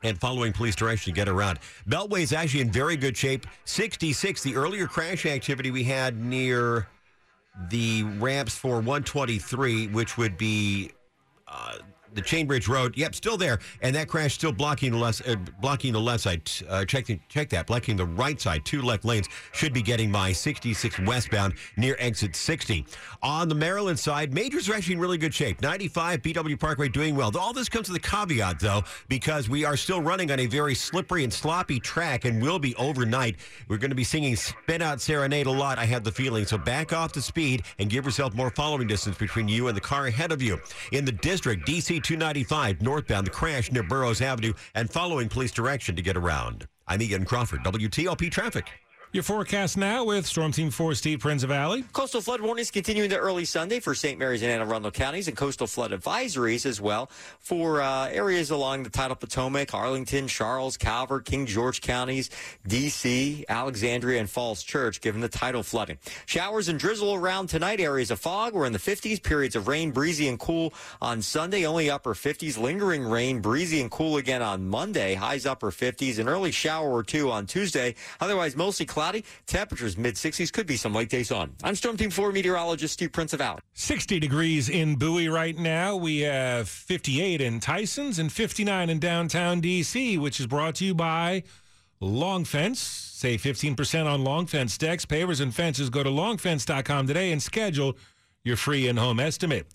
and 0.04 0.20
following 0.20 0.54
police 0.54 0.76
direction 0.76 1.14
to 1.14 1.16
get 1.16 1.28
around. 1.28 1.60
Beltway 1.88 2.22
is 2.22 2.34
actually 2.34 2.62
in 2.62 2.72
very 2.72 2.96
good 2.96 3.18
shape. 3.18 3.48
66, 3.66 4.44
the 4.44 4.56
earlier 4.56 4.88
crash 4.88 5.26
activity 5.26 5.72
we 5.72 5.84
had 5.84 6.20
near 6.22 6.88
the 7.70 8.04
ramps 8.04 8.56
for 8.56 8.76
123, 8.76 9.88
which 9.88 10.18
would 10.18 10.38
be 10.38 10.92
uh, 11.48 11.78
the 12.16 12.22
Chainbridge 12.22 12.68
Road. 12.68 12.98
Yep, 12.98 13.16
still 13.16 13.38
there, 13.38 13.60
and 13.82 13.96
that 13.96 14.08
crash 14.08 14.34
still 14.34 14.52
blocking 14.52 14.92
the 14.92 14.98
left, 14.98 15.28
uh, 15.28 15.36
blocking 15.62 15.94
the 15.94 16.00
left 16.00 16.24
side. 16.24 16.50
Uh, 16.68 16.86
check 16.86 17.06
the, 17.06 17.20
check 17.30 17.50
that, 17.50 17.68
blocking 17.68 17.96
the 17.96 18.06
right 18.06 18.40
side. 18.40 18.66
Two 18.66 18.82
left 18.82 19.06
lanes 19.06 19.28
should 19.52 19.74
be 19.74 19.82
getting 19.82 20.12
by 20.12 20.32
66 20.32 21.00
westbound 21.00 21.54
near 21.78 21.96
exit 22.00 22.36
60. 22.36 22.86
On 23.22 23.50
the 23.50 23.56
Maryland 23.56 23.98
side, 23.98 24.34
majors 24.34 24.70
are 24.70 24.74
actually 24.74 24.96
in 24.96 25.00
really 25.00 25.18
good 25.18 25.34
shape. 25.34 25.62
95 25.62 26.22
BW 26.22 26.60
Parkway 26.60 26.90
doing 26.90 27.16
well. 27.16 27.36
All 27.38 27.54
this 27.54 27.70
comes 27.70 27.90
with 27.90 27.98
a 27.98 28.08
caveat 28.08 28.60
though, 28.60 28.84
because 29.08 29.50
we 29.50 29.66
are 29.66 29.78
still 29.78 30.02
running 30.02 30.32
on 30.32 30.40
a 30.40 30.46
very 30.46 30.76
slippery 30.76 31.24
and 31.24 31.34
sloppy 31.34 31.80
track, 31.80 32.26
and 32.26 32.42
will 32.42 32.60
be 32.60 32.76
overnight. 32.76 33.38
We're 33.68 33.78
going 33.78 33.92
to 33.92 33.96
be 33.96 34.04
singing 34.04 34.36
"Spin 34.36 34.82
Out 34.82 35.02
Serenade" 35.02 35.48
a 35.48 35.52
lot. 35.52 35.78
I 35.78 35.86
have 35.86 36.04
the 36.04 36.12
feeling. 36.12 36.46
So 36.46 36.58
back 36.58 36.94
off 36.94 37.14
the 37.14 37.22
speed 37.22 37.64
and 37.80 37.90
give 37.90 38.06
yourself 38.06 38.34
more 38.34 38.50
following 38.50 38.88
distance 38.88 39.18
between 39.18 39.48
you 39.48 39.68
and 39.68 39.78
the 39.78 39.82
car 39.82 40.08
ahead 40.08 40.32
of 40.32 40.42
you. 40.42 40.60
In 40.92 41.06
the 41.06 41.12
district, 41.12 41.68
DC 41.68 42.03
295 42.04 42.82
northbound, 42.82 43.28
the 43.28 43.32
crash 43.32 43.72
near 43.72 43.84
Burroughs 43.84 44.22
Avenue, 44.22 44.54
and 44.76 44.90
following 44.90 45.30
police 45.30 45.52
direction 45.52 45.96
to 45.96 46.02
get 46.02 46.18
around. 46.18 46.68
I'm 46.88 47.02
Ian 47.02 47.26
Crawford, 47.26 47.64
WTOP 47.64 48.30
Traffic. 48.30 48.70
Your 49.14 49.22
forecast 49.22 49.78
now 49.78 50.04
with 50.04 50.26
Storm 50.26 50.52
Team 50.52 50.72
4 50.72 50.96
Steve 50.96 51.20
Prinzivalli. 51.20 51.84
Coastal 51.94 52.20
flood 52.20 52.42
warnings 52.42 52.72
continuing 52.72 53.12
to 53.12 53.16
early 53.16 53.46
Sunday 53.46 53.80
for 53.80 53.94
St. 53.94 54.18
Mary's 54.18 54.42
and 54.42 54.52
Anne 54.52 54.62
Arundel 54.68 54.90
counties 54.90 55.28
and 55.28 55.38
coastal 55.38 55.68
flood 55.68 55.92
advisories 55.92 56.66
as 56.66 56.82
well 56.82 57.12
for 57.40 57.80
uh, 57.80 58.08
areas 58.08 58.50
along 58.50 58.82
the 58.82 58.90
tidal 58.90 59.16
Potomac, 59.16 59.72
Arlington, 59.72 60.28
Charles, 60.28 60.78
Calvert, 60.78 61.26
King 61.26 61.46
George 61.46 61.80
counties, 61.82 62.32
D.C., 62.66 63.46
Alexandria, 63.48 64.20
and 64.20 64.28
Falls 64.28 64.64
Church, 64.64 65.00
given 65.00 65.22
the 65.22 65.30
tidal 65.30 65.62
flooding. 65.62 66.00
Showers 66.26 66.68
and 66.68 66.80
drizzle 66.80 67.14
around 67.14 67.50
tonight. 67.50 67.80
Areas 67.80 68.10
of 68.10 68.20
fog. 68.20 68.56
We're 68.56 68.66
in 68.66 68.74
the 68.74 68.80
50s. 68.80 69.22
Periods 69.22 69.56
of 69.56 69.68
rain, 69.68 69.92
breezy 69.92 70.28
and 70.28 70.40
cool 70.40 70.74
on 71.04 71.22
Sunday. 71.22 71.68
Only 71.68 71.88
upper 71.88 72.16
50s. 72.16 72.60
Lingering 72.60 73.04
rain, 73.04 73.42
breezy 73.42 73.80
and 73.80 73.92
cool 73.92 74.18
again 74.18 74.42
on 74.42 74.68
Monday. 74.68 75.14
Highs 75.14 75.46
upper 75.46 75.70
50s. 75.70 76.18
An 76.18 76.28
early 76.28 76.50
shower 76.50 76.90
or 76.90 77.04
two 77.04 77.30
on 77.30 77.46
Tuesday. 77.46 77.94
Otherwise, 78.20 78.56
mostly 78.56 78.88
cloudy 78.88 79.03
cloudy. 79.04 79.26
Temperatures 79.46 79.98
mid 79.98 80.16
60s. 80.16 80.52
Could 80.52 80.66
be 80.66 80.78
some 80.78 80.94
light 80.94 81.10
days 81.10 81.32
on. 81.32 81.52
I'm 81.62 81.76
Storm 81.76 81.98
Team 81.98 82.10
4 82.10 82.32
meteorologist 82.32 82.94
Steve 82.94 83.12
Prinzivalli. 83.12 83.60
60 83.74 84.20
degrees 84.20 84.70
in 84.70 84.96
Bowie 84.96 85.28
right 85.28 85.58
now. 85.58 85.98
We 85.98 86.22
have 86.22 86.70
58 86.70 87.42
in 87.42 87.60
Tysons 87.60 88.18
and 88.18 88.32
59 88.32 88.90
in 88.90 89.00
downtown 89.00 89.60
D.C., 89.60 90.18
which 90.18 90.40
is 90.40 90.48
brought 90.48 90.76
to 90.76 90.86
you 90.86 90.96
by 90.96 91.44
Long 92.00 92.46
Fence. 92.46 92.80
Save 92.80 93.42
15% 93.42 94.06
on 94.06 94.24
Long 94.24 94.46
Fence 94.46 94.78
decks, 94.78 95.06
pavers, 95.06 95.42
and 95.42 95.54
fences. 95.54 95.90
Go 95.90 96.04
to 96.04 96.10
longfence.com 96.10 97.08
today 97.08 97.34
and 97.34 97.44
schedule 97.44 97.98
your 98.46 98.56
free 98.56 98.88
in-home 98.88 99.20
estimate. 99.20 99.68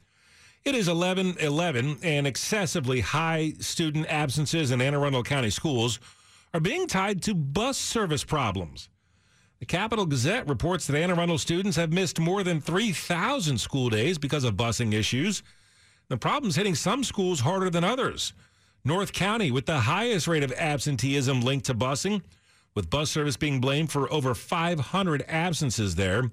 It 0.65 0.75
is 0.75 0.89
11 0.89 1.37
11 1.41 1.99
and 2.03 2.27
excessively 2.27 3.01
high 3.01 3.55
student 3.61 4.07
absences 4.09 4.71
in 4.71 4.81
Anne 4.81 4.95
Arundel 4.95 5.23
County 5.23 5.51
schools 5.51 6.01
are 6.53 6.61
being 6.61 6.87
tied 6.87 7.23
to 7.23 7.35
bus 7.35 7.77
service 7.77 8.25
problems. 8.25 8.89
The 9.61 9.67
Capital 9.67 10.07
Gazette 10.07 10.49
reports 10.49 10.87
that 10.87 10.97
Anne 10.97 11.11
Arundel 11.11 11.37
students 11.37 11.77
have 11.77 11.93
missed 11.93 12.21
more 12.21 12.45
than 12.45 12.61
3,000 12.61 13.59
school 13.59 13.91
days 13.91 14.17
because 14.17 14.45
of 14.45 14.55
busing 14.55 14.95
issues. 14.95 15.43
The 16.09 16.17
problem's 16.17 16.55
hitting 16.55 16.77
some 16.77 17.03
schools 17.03 17.41
harder 17.41 17.69
than 17.69 17.83
others. 17.83 18.33
North 18.85 19.13
County, 19.13 19.51
with 19.51 19.67
the 19.67 19.81
highest 19.81 20.29
rate 20.29 20.45
of 20.45 20.53
absenteeism 20.53 21.41
linked 21.41 21.67
to 21.67 21.75
busing, 21.75 22.23
with 22.77 22.89
bus 22.89 23.11
service 23.11 23.37
being 23.37 23.61
blamed 23.61 23.91
for 23.91 24.11
over 24.13 24.33
500 24.33 25.25
absences 25.27 25.97
there. 25.97 26.31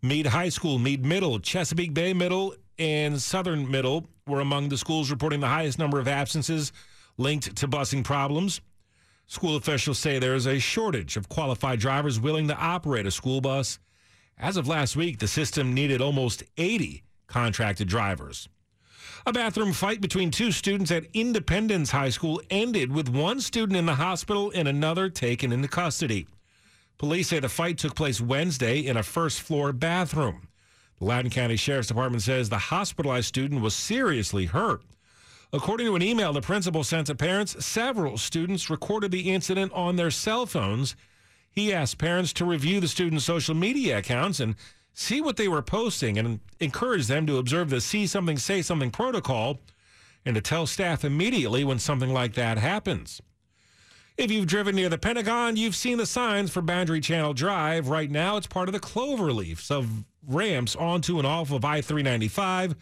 Meade 0.00 0.26
High 0.26 0.48
School, 0.48 0.78
Meade 0.78 1.04
Middle, 1.04 1.40
Chesapeake 1.40 1.92
Bay 1.92 2.12
Middle, 2.12 2.54
and 2.78 3.20
Southern 3.20 3.68
Middle 3.68 4.06
were 4.28 4.40
among 4.40 4.68
the 4.68 4.78
schools 4.78 5.10
reporting 5.10 5.40
the 5.40 5.48
highest 5.48 5.80
number 5.80 5.98
of 5.98 6.06
absences 6.06 6.72
linked 7.18 7.56
to 7.56 7.66
busing 7.66 8.04
problems. 8.04 8.60
School 9.26 9.56
officials 9.56 9.98
say 9.98 10.18
there 10.18 10.34
is 10.34 10.46
a 10.46 10.58
shortage 10.58 11.16
of 11.16 11.28
qualified 11.28 11.80
drivers 11.80 12.20
willing 12.20 12.48
to 12.48 12.56
operate 12.56 13.06
a 13.06 13.10
school 13.10 13.40
bus. 13.40 13.78
As 14.38 14.56
of 14.56 14.68
last 14.68 14.96
week, 14.96 15.18
the 15.18 15.28
system 15.28 15.72
needed 15.72 16.00
almost 16.00 16.42
80 16.56 17.02
contracted 17.26 17.88
drivers. 17.88 18.48
A 19.24 19.32
bathroom 19.32 19.72
fight 19.72 20.00
between 20.00 20.30
two 20.30 20.50
students 20.50 20.90
at 20.90 21.06
Independence 21.14 21.92
High 21.92 22.08
School 22.08 22.42
ended 22.50 22.92
with 22.92 23.08
one 23.08 23.40
student 23.40 23.76
in 23.76 23.86
the 23.86 23.94
hospital 23.94 24.52
and 24.54 24.66
another 24.66 25.08
taken 25.08 25.52
into 25.52 25.68
custody. 25.68 26.26
Police 26.98 27.28
say 27.28 27.38
the 27.38 27.48
fight 27.48 27.78
took 27.78 27.94
place 27.94 28.20
Wednesday 28.20 28.80
in 28.80 28.96
a 28.96 29.02
first 29.02 29.40
floor 29.40 29.72
bathroom. 29.72 30.48
The 30.98 31.04
Loudoun 31.04 31.30
County 31.30 31.56
Sheriff's 31.56 31.88
Department 31.88 32.22
says 32.22 32.48
the 32.48 32.58
hospitalized 32.58 33.26
student 33.26 33.60
was 33.60 33.74
seriously 33.74 34.46
hurt. 34.46 34.82
According 35.54 35.86
to 35.86 35.96
an 35.96 36.02
email 36.02 36.32
the 36.32 36.40
principal 36.40 36.82
sent 36.82 37.08
to 37.08 37.14
parents, 37.14 37.62
several 37.64 38.16
students 38.16 38.70
recorded 38.70 39.10
the 39.10 39.30
incident 39.30 39.70
on 39.74 39.96
their 39.96 40.10
cell 40.10 40.46
phones. 40.46 40.96
He 41.50 41.74
asked 41.74 41.98
parents 41.98 42.32
to 42.34 42.46
review 42.46 42.80
the 42.80 42.88
students' 42.88 43.24
social 43.24 43.54
media 43.54 43.98
accounts 43.98 44.40
and 44.40 44.54
see 44.94 45.20
what 45.20 45.36
they 45.36 45.48
were 45.48 45.60
posting 45.60 46.18
and 46.18 46.40
encourage 46.58 47.06
them 47.06 47.26
to 47.26 47.36
observe 47.36 47.68
the 47.68 47.82
see 47.82 48.06
something, 48.06 48.38
say 48.38 48.62
something 48.62 48.90
protocol 48.90 49.60
and 50.24 50.34
to 50.34 50.40
tell 50.40 50.66
staff 50.66 51.04
immediately 51.04 51.64
when 51.64 51.78
something 51.78 52.12
like 52.12 52.32
that 52.32 52.56
happens. 52.56 53.20
If 54.16 54.30
you've 54.30 54.46
driven 54.46 54.74
near 54.74 54.88
the 54.88 54.98
Pentagon, 54.98 55.56
you've 55.56 55.76
seen 55.76 55.98
the 55.98 56.06
signs 56.06 56.50
for 56.50 56.62
Boundary 56.62 57.00
Channel 57.00 57.34
Drive. 57.34 57.88
Right 57.88 58.10
now, 58.10 58.38
it's 58.38 58.46
part 58.46 58.68
of 58.68 58.72
the 58.72 58.80
cloverleafs 58.80 59.70
of 59.70 60.04
ramps 60.26 60.76
onto 60.76 61.18
and 61.18 61.26
off 61.26 61.50
of 61.50 61.64
I 61.64 61.82
395 61.82 62.74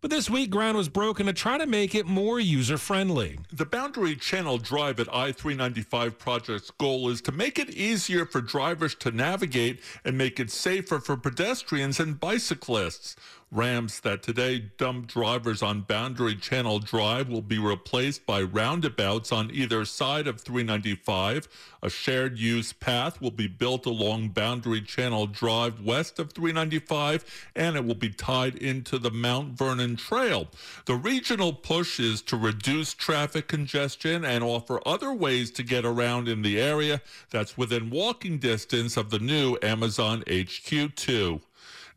but 0.00 0.10
this 0.10 0.30
week, 0.30 0.50
ground 0.50 0.76
was 0.76 0.88
broken 0.88 1.26
to 1.26 1.32
try 1.32 1.58
to 1.58 1.66
make 1.66 1.94
it 1.94 2.06
more 2.06 2.40
user 2.40 2.78
friendly. 2.78 3.38
The 3.52 3.66
Boundary 3.66 4.16
Channel 4.16 4.58
Drive 4.58 4.98
at 4.98 5.14
I 5.14 5.32
395 5.32 6.18
project's 6.18 6.70
goal 6.70 7.08
is 7.08 7.20
to 7.22 7.32
make 7.32 7.58
it 7.58 7.70
easier 7.70 8.24
for 8.24 8.40
drivers 8.40 8.94
to 8.96 9.10
navigate 9.10 9.80
and 10.04 10.16
make 10.16 10.40
it 10.40 10.50
safer 10.50 11.00
for 11.00 11.16
pedestrians 11.16 12.00
and 12.00 12.18
bicyclists. 12.18 13.16
Ramps 13.52 13.98
that 14.00 14.22
today 14.22 14.60
dump 14.78 15.08
drivers 15.08 15.60
on 15.60 15.80
Boundary 15.80 16.36
Channel 16.36 16.78
Drive 16.78 17.28
will 17.28 17.42
be 17.42 17.58
replaced 17.58 18.24
by 18.24 18.42
roundabouts 18.42 19.32
on 19.32 19.50
either 19.52 19.84
side 19.84 20.28
of 20.28 20.40
395. 20.40 21.48
A 21.82 21.90
shared 21.90 22.38
use 22.38 22.72
path 22.72 23.20
will 23.20 23.32
be 23.32 23.48
built 23.48 23.86
along 23.86 24.28
Boundary 24.28 24.80
Channel 24.80 25.26
Drive 25.26 25.80
west 25.84 26.20
of 26.20 26.32
395, 26.32 27.50
and 27.56 27.74
it 27.74 27.84
will 27.84 27.96
be 27.96 28.10
tied 28.10 28.54
into 28.54 28.98
the 28.98 29.10
Mount 29.10 29.58
Vernon 29.58 29.89
Trail. 29.96 30.48
The 30.86 30.94
regional 30.94 31.52
push 31.52 32.00
is 32.00 32.22
to 32.22 32.36
reduce 32.36 32.94
traffic 32.94 33.48
congestion 33.48 34.24
and 34.24 34.44
offer 34.44 34.80
other 34.86 35.12
ways 35.12 35.50
to 35.52 35.62
get 35.62 35.84
around 35.84 36.28
in 36.28 36.42
the 36.42 36.60
area 36.60 37.02
that's 37.30 37.56
within 37.56 37.90
walking 37.90 38.38
distance 38.38 38.96
of 38.96 39.10
the 39.10 39.18
new 39.18 39.56
Amazon 39.62 40.22
HQ2. 40.26 41.40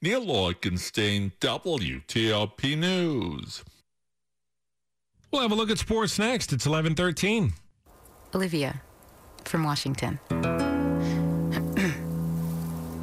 Neil 0.02 0.26
Augenstein, 0.26 1.32
WTOP 1.40 2.78
News. 2.78 3.64
We'll 5.32 5.42
have 5.42 5.52
a 5.52 5.56
look 5.56 5.72
at 5.72 5.80
sports 5.80 6.20
next. 6.20 6.54
It's 6.54 6.66
1113. 6.66 7.54
Olivia 8.36 8.82
from 9.46 9.64
Washington. 9.64 10.20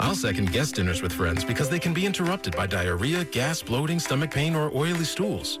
I'll 0.00 0.14
second 0.14 0.50
guest 0.50 0.76
dinners 0.76 1.02
with 1.02 1.12
friends 1.12 1.44
because 1.44 1.68
they 1.68 1.78
can 1.78 1.92
be 1.92 2.06
interrupted 2.06 2.56
by 2.56 2.66
diarrhea, 2.66 3.22
gas, 3.26 3.60
bloating, 3.60 4.00
stomach 4.00 4.30
pain, 4.30 4.54
or 4.54 4.74
oily 4.74 5.04
stools. 5.04 5.60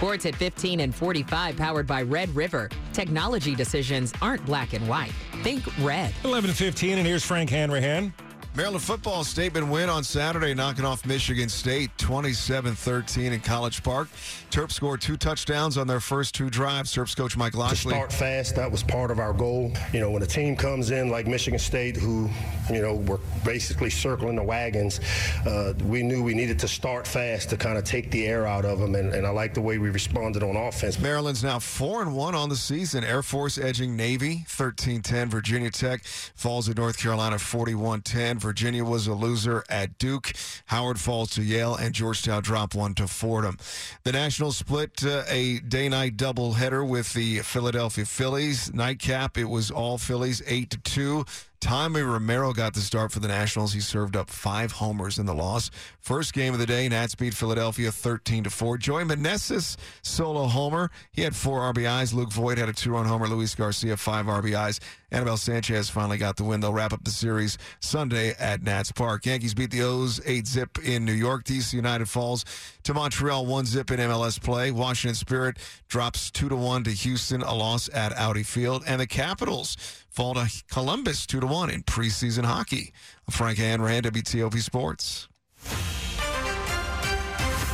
Sports 0.00 0.24
at 0.24 0.34
15 0.34 0.80
and 0.80 0.94
45, 0.94 1.58
powered 1.58 1.86
by 1.86 2.00
Red 2.00 2.34
River. 2.34 2.70
Technology 2.94 3.54
decisions 3.54 4.14
aren't 4.22 4.42
black 4.46 4.72
and 4.72 4.88
white. 4.88 5.12
Think 5.42 5.62
red. 5.82 6.14
11 6.24 6.48
to 6.48 6.56
15, 6.56 6.96
and 6.96 7.06
here's 7.06 7.22
Frank 7.22 7.50
Hanrahan. 7.50 8.10
Maryland 8.56 8.82
football 8.82 9.22
statement 9.22 9.68
win 9.68 9.88
on 9.88 10.02
Saturday, 10.02 10.54
knocking 10.54 10.84
off 10.84 11.06
Michigan 11.06 11.48
State 11.48 11.96
27 11.98 12.74
13 12.74 13.32
in 13.32 13.40
College 13.40 13.80
Park. 13.84 14.08
Terps 14.50 14.72
scored 14.72 15.00
two 15.00 15.16
touchdowns 15.16 15.78
on 15.78 15.86
their 15.86 16.00
first 16.00 16.34
two 16.34 16.50
drives. 16.50 16.92
Terps 16.92 17.16
coach 17.16 17.36
Mike 17.36 17.52
to 17.52 17.76
start 17.76 18.12
fast. 18.12 18.56
That 18.56 18.68
was 18.68 18.82
part 18.82 19.12
of 19.12 19.20
our 19.20 19.32
goal. 19.32 19.72
You 19.92 20.00
know, 20.00 20.10
when 20.10 20.24
a 20.24 20.26
team 20.26 20.56
comes 20.56 20.90
in 20.90 21.10
like 21.10 21.28
Michigan 21.28 21.60
State, 21.60 21.96
who, 21.96 22.28
you 22.68 22.82
know, 22.82 22.96
were 22.96 23.20
basically 23.44 23.88
circling 23.88 24.34
the 24.34 24.42
wagons, 24.42 24.98
uh, 25.46 25.72
we 25.84 26.02
knew 26.02 26.24
we 26.24 26.34
needed 26.34 26.58
to 26.58 26.68
start 26.68 27.06
fast 27.06 27.50
to 27.50 27.56
kind 27.56 27.78
of 27.78 27.84
take 27.84 28.10
the 28.10 28.26
air 28.26 28.48
out 28.48 28.64
of 28.64 28.80
them. 28.80 28.96
And, 28.96 29.14
and 29.14 29.28
I 29.28 29.30
like 29.30 29.54
the 29.54 29.60
way 29.60 29.78
we 29.78 29.90
responded 29.90 30.42
on 30.42 30.56
offense. 30.56 30.98
Maryland's 30.98 31.44
now 31.44 31.60
4 31.60 32.02
and 32.02 32.16
1 32.16 32.34
on 32.34 32.48
the 32.48 32.56
season. 32.56 33.04
Air 33.04 33.22
Force 33.22 33.58
edging 33.58 33.94
Navy 33.94 34.44
13 34.48 35.02
10. 35.02 35.28
Virginia 35.30 35.70
Tech 35.70 36.02
falls 36.02 36.68
at 36.68 36.76
North 36.76 36.98
Carolina 36.98 37.38
41 37.38 38.02
10. 38.02 38.39
Virginia 38.40 38.84
was 38.84 39.06
a 39.06 39.14
loser 39.14 39.64
at 39.68 39.98
Duke. 39.98 40.32
Howard 40.66 40.98
falls 40.98 41.30
to 41.30 41.42
Yale, 41.42 41.74
and 41.74 41.94
Georgetown 41.94 42.42
dropped 42.42 42.74
one 42.74 42.94
to 42.94 43.06
Fordham. 43.06 43.58
The 44.02 44.12
Nationals 44.12 44.56
split 44.56 45.04
uh, 45.04 45.24
a 45.28 45.60
day 45.60 45.88
night 45.88 46.16
doubleheader 46.16 46.86
with 46.86 47.12
the 47.12 47.40
Philadelphia 47.40 48.04
Phillies. 48.04 48.72
Nightcap, 48.72 49.38
it 49.38 49.44
was 49.44 49.70
all 49.70 49.98
Phillies 49.98 50.42
8 50.46 50.70
to 50.70 50.78
2. 50.78 51.24
Tommy 51.60 52.00
Romero 52.00 52.52
got 52.52 52.72
the 52.72 52.80
start 52.80 53.12
for 53.12 53.20
the 53.20 53.28
Nationals. 53.28 53.74
He 53.74 53.80
served 53.80 54.16
up 54.16 54.30
five 54.30 54.72
homers 54.72 55.18
in 55.18 55.26
the 55.26 55.34
loss. 55.34 55.70
First 55.98 56.32
game 56.32 56.54
of 56.54 56.58
the 56.58 56.66
day, 56.66 56.88
Nats 56.88 57.14
beat 57.14 57.34
Philadelphia 57.34 57.92
13 57.92 58.44
to 58.44 58.50
4. 58.50 58.78
Joey 58.78 59.04
Meneses 59.04 59.76
solo 60.02 60.46
homer. 60.46 60.90
He 61.12 61.22
had 61.22 61.36
four 61.36 61.60
RBIs. 61.72 62.14
Luke 62.14 62.32
Voit 62.32 62.56
had 62.56 62.70
a 62.70 62.72
two-run 62.72 63.04
homer. 63.04 63.28
Luis 63.28 63.54
Garcia 63.54 63.96
five 63.96 64.26
RBIs. 64.26 64.80
Anibal 65.12 65.36
Sanchez 65.36 65.90
finally 65.90 66.18
got 66.18 66.36
the 66.36 66.44
win. 66.44 66.60
They'll 66.60 66.72
wrap 66.72 66.92
up 66.92 67.04
the 67.04 67.10
series 67.10 67.58
Sunday 67.80 68.34
at 68.38 68.62
Nats 68.62 68.92
Park. 68.92 69.26
Yankees 69.26 69.54
beat 69.54 69.70
the 69.70 69.82
O's 69.82 70.20
8 70.24 70.46
zip 70.46 70.78
in 70.84 71.04
New 71.04 71.12
York. 71.12 71.44
DC 71.44 71.72
United 71.72 72.08
falls 72.08 72.44
to 72.84 72.94
Montreal 72.94 73.44
1 73.44 73.66
zip 73.66 73.90
in 73.90 73.98
MLS 73.98 74.40
play. 74.40 74.70
Washington 74.70 75.16
Spirit 75.16 75.58
drops 75.88 76.30
2 76.30 76.48
to 76.48 76.56
1 76.56 76.84
to 76.84 76.90
Houston, 76.90 77.42
a 77.42 77.54
loss 77.54 77.90
at 77.92 78.16
Audi 78.16 78.44
Field. 78.44 78.84
And 78.86 79.00
the 79.00 79.06
Capitals 79.06 79.76
fall 80.10 80.34
to 80.34 80.50
Columbus 80.70 81.26
2 81.26 81.40
to 81.40 81.46
1 81.46 81.70
in 81.70 81.82
preseason 81.82 82.44
hockey. 82.44 82.92
Frank 83.30 83.58
Hanrahan, 83.58 84.02
WTOP 84.02 84.60
Sports. 84.60 85.28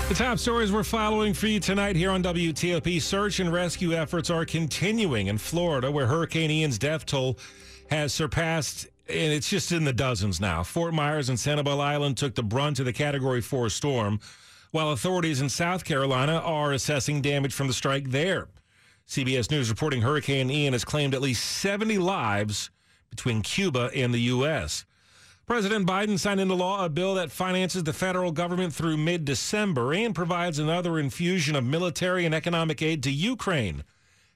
The 0.09 0.15
top 0.15 0.39
stories 0.39 0.71
we're 0.71 0.85
following 0.85 1.35
for 1.35 1.49
you 1.49 1.59
tonight 1.59 1.97
here 1.97 2.13
on 2.13 2.23
WTOP. 2.23 3.03
Search 3.03 3.41
and 3.41 3.53
rescue 3.53 3.93
efforts 3.93 4.31
are 4.31 4.45
continuing 4.45 5.27
in 5.27 5.37
Florida, 5.37 5.91
where 5.91 6.07
Hurricane 6.07 6.51
Ian's 6.51 6.79
death 6.79 7.07
toll 7.07 7.39
has 7.91 8.13
surpassed, 8.13 8.87
and 9.09 9.33
it's 9.33 9.51
just 9.51 9.73
in 9.73 9.83
the 9.83 9.93
dozens 9.93 10.41
now. 10.41 10.63
Fort 10.63 10.95
Myers 10.95 11.29
and 11.29 11.37
Sanibel 11.37 11.81
Island 11.81 12.17
took 12.17 12.37
the 12.37 12.43
brunt 12.45 12.79
of 12.79 12.85
the 12.85 12.93
Category 12.93 13.41
4 13.41 13.69
storm, 13.69 14.21
while 14.71 14.91
authorities 14.91 15.41
in 15.41 15.49
South 15.49 15.85
Carolina 15.85 16.39
are 16.39 16.73
assessing 16.73 17.21
damage 17.21 17.53
from 17.53 17.67
the 17.67 17.73
strike 17.73 18.11
there. 18.11 18.47
CBS 19.09 19.51
News 19.51 19.71
reporting 19.71 20.03
Hurricane 20.03 20.51
Ian 20.51 20.73
has 20.73 20.85
claimed 20.85 21.15
at 21.15 21.23
least 21.23 21.45
70 21.45 21.99
lives 21.99 22.71
between 23.09 23.41
Cuba 23.41 23.91
and 23.95 24.13
the 24.13 24.21
U.S. 24.23 24.85
President 25.47 25.87
Biden 25.87 26.19
signed 26.19 26.41
into 26.41 26.55
law 26.55 26.85
a 26.85 26.89
bill 26.89 27.15
that 27.15 27.31
finances 27.31 27.85
the 27.85 27.93
federal 27.93 28.33
government 28.33 28.75
through 28.75 28.97
mid 28.97 29.25
December 29.25 29.95
and 29.95 30.13
provides 30.13 30.59
another 30.59 30.99
infusion 30.99 31.55
of 31.55 31.63
military 31.63 32.27
and 32.27 32.35
economic 32.35 32.83
aid 32.83 33.01
to 33.05 33.13
Ukraine 33.13 33.85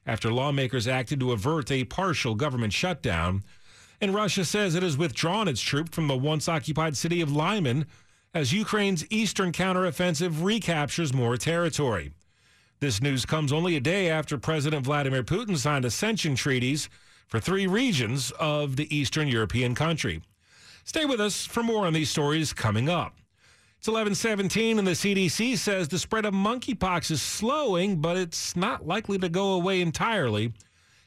after 0.05 0.31
lawmakers 0.31 0.87
acted 0.87 1.19
to 1.19 1.33
avert 1.33 1.69
a 1.69 1.83
partial 1.83 2.33
government 2.33 2.71
shutdown. 2.71 3.43
And 3.99 4.15
Russia 4.15 4.45
says 4.45 4.73
it 4.73 4.83
has 4.83 4.97
withdrawn 4.97 5.49
its 5.49 5.61
troops 5.61 5.93
from 5.93 6.07
the 6.07 6.17
once 6.17 6.47
occupied 6.47 6.95
city 6.95 7.19
of 7.19 7.31
Lyman 7.31 7.87
as 8.33 8.53
Ukraine's 8.53 9.05
eastern 9.11 9.51
counteroffensive 9.51 10.41
recaptures 10.41 11.13
more 11.13 11.35
territory. 11.35 12.13
This 12.81 12.99
news 12.99 13.27
comes 13.27 13.53
only 13.53 13.75
a 13.75 13.79
day 13.79 14.09
after 14.09 14.39
President 14.39 14.83
Vladimir 14.83 15.21
Putin 15.21 15.55
signed 15.55 15.85
ascension 15.85 16.33
treaties 16.33 16.89
for 17.27 17.39
three 17.39 17.67
regions 17.67 18.31
of 18.39 18.75
the 18.75 18.93
Eastern 18.93 19.27
European 19.27 19.75
country. 19.75 20.23
Stay 20.83 21.05
with 21.05 21.21
us 21.21 21.45
for 21.45 21.61
more 21.61 21.85
on 21.85 21.93
these 21.93 22.09
stories 22.09 22.53
coming 22.53 22.89
up. 22.89 23.15
It's 23.77 23.87
1117, 23.87 24.79
and 24.79 24.87
the 24.87 24.93
CDC 24.93 25.59
says 25.59 25.89
the 25.89 25.99
spread 25.99 26.25
of 26.25 26.33
monkeypox 26.33 27.11
is 27.11 27.21
slowing, 27.21 27.97
but 27.97 28.17
it's 28.17 28.55
not 28.55 28.87
likely 28.87 29.19
to 29.19 29.29
go 29.29 29.53
away 29.53 29.79
entirely. 29.81 30.51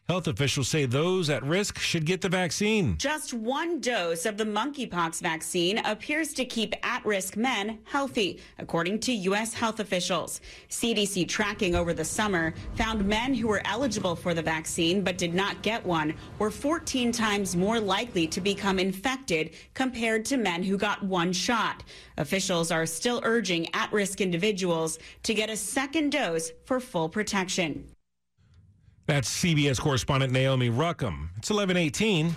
Health 0.07 0.29
officials 0.29 0.69
say 0.69 0.85
those 0.85 1.31
at 1.31 1.43
risk 1.43 1.79
should 1.79 2.05
get 2.05 2.21
the 2.21 2.29
vaccine. 2.29 2.99
Just 2.99 3.33
one 3.33 3.81
dose 3.81 4.27
of 4.27 4.37
the 4.37 4.45
monkeypox 4.45 5.23
vaccine 5.23 5.79
appears 5.79 6.35
to 6.35 6.45
keep 6.45 6.75
at 6.85 7.03
risk 7.07 7.39
men 7.39 7.79
healthy, 7.85 8.39
according 8.59 8.99
to 9.01 9.13
U.S. 9.13 9.55
health 9.55 9.81
officials. 9.81 10.43
CDC 10.69 11.27
tracking 11.27 11.75
over 11.75 11.95
the 11.95 12.05
summer 12.05 12.53
found 12.75 13.03
men 13.07 13.33
who 13.33 13.49
were 13.49 13.63
eligible 13.65 14.15
for 14.15 14.35
the 14.35 14.43
vaccine 14.43 15.03
but 15.03 15.17
did 15.17 15.33
not 15.33 15.63
get 15.63 15.87
one 15.87 16.13
were 16.39 16.51
14 16.51 17.11
times 17.11 17.57
more 17.57 17.81
likely 17.81 18.27
to 18.27 18.43
become 18.43 18.79
infected 18.79 19.55
compared 19.73 20.27
to 20.27 20.37
men 20.37 20.63
who 20.63 20.77
got 20.77 21.03
one 21.03 21.33
shot. 21.33 21.83
Officials 22.19 22.71
are 22.71 22.85
still 22.85 23.23
urging 23.25 23.75
at 23.75 23.91
risk 23.91 24.21
individuals 24.21 24.99
to 25.23 25.33
get 25.33 25.49
a 25.49 25.57
second 25.57 26.11
dose 26.11 26.53
for 26.67 26.79
full 26.79 27.09
protection. 27.09 27.89
That's 29.07 29.29
CBS 29.43 29.79
correspondent 29.79 30.33
Naomi 30.33 30.71
Ruckham. 30.71 31.29
It's 31.37 31.51
1118. 31.51 32.35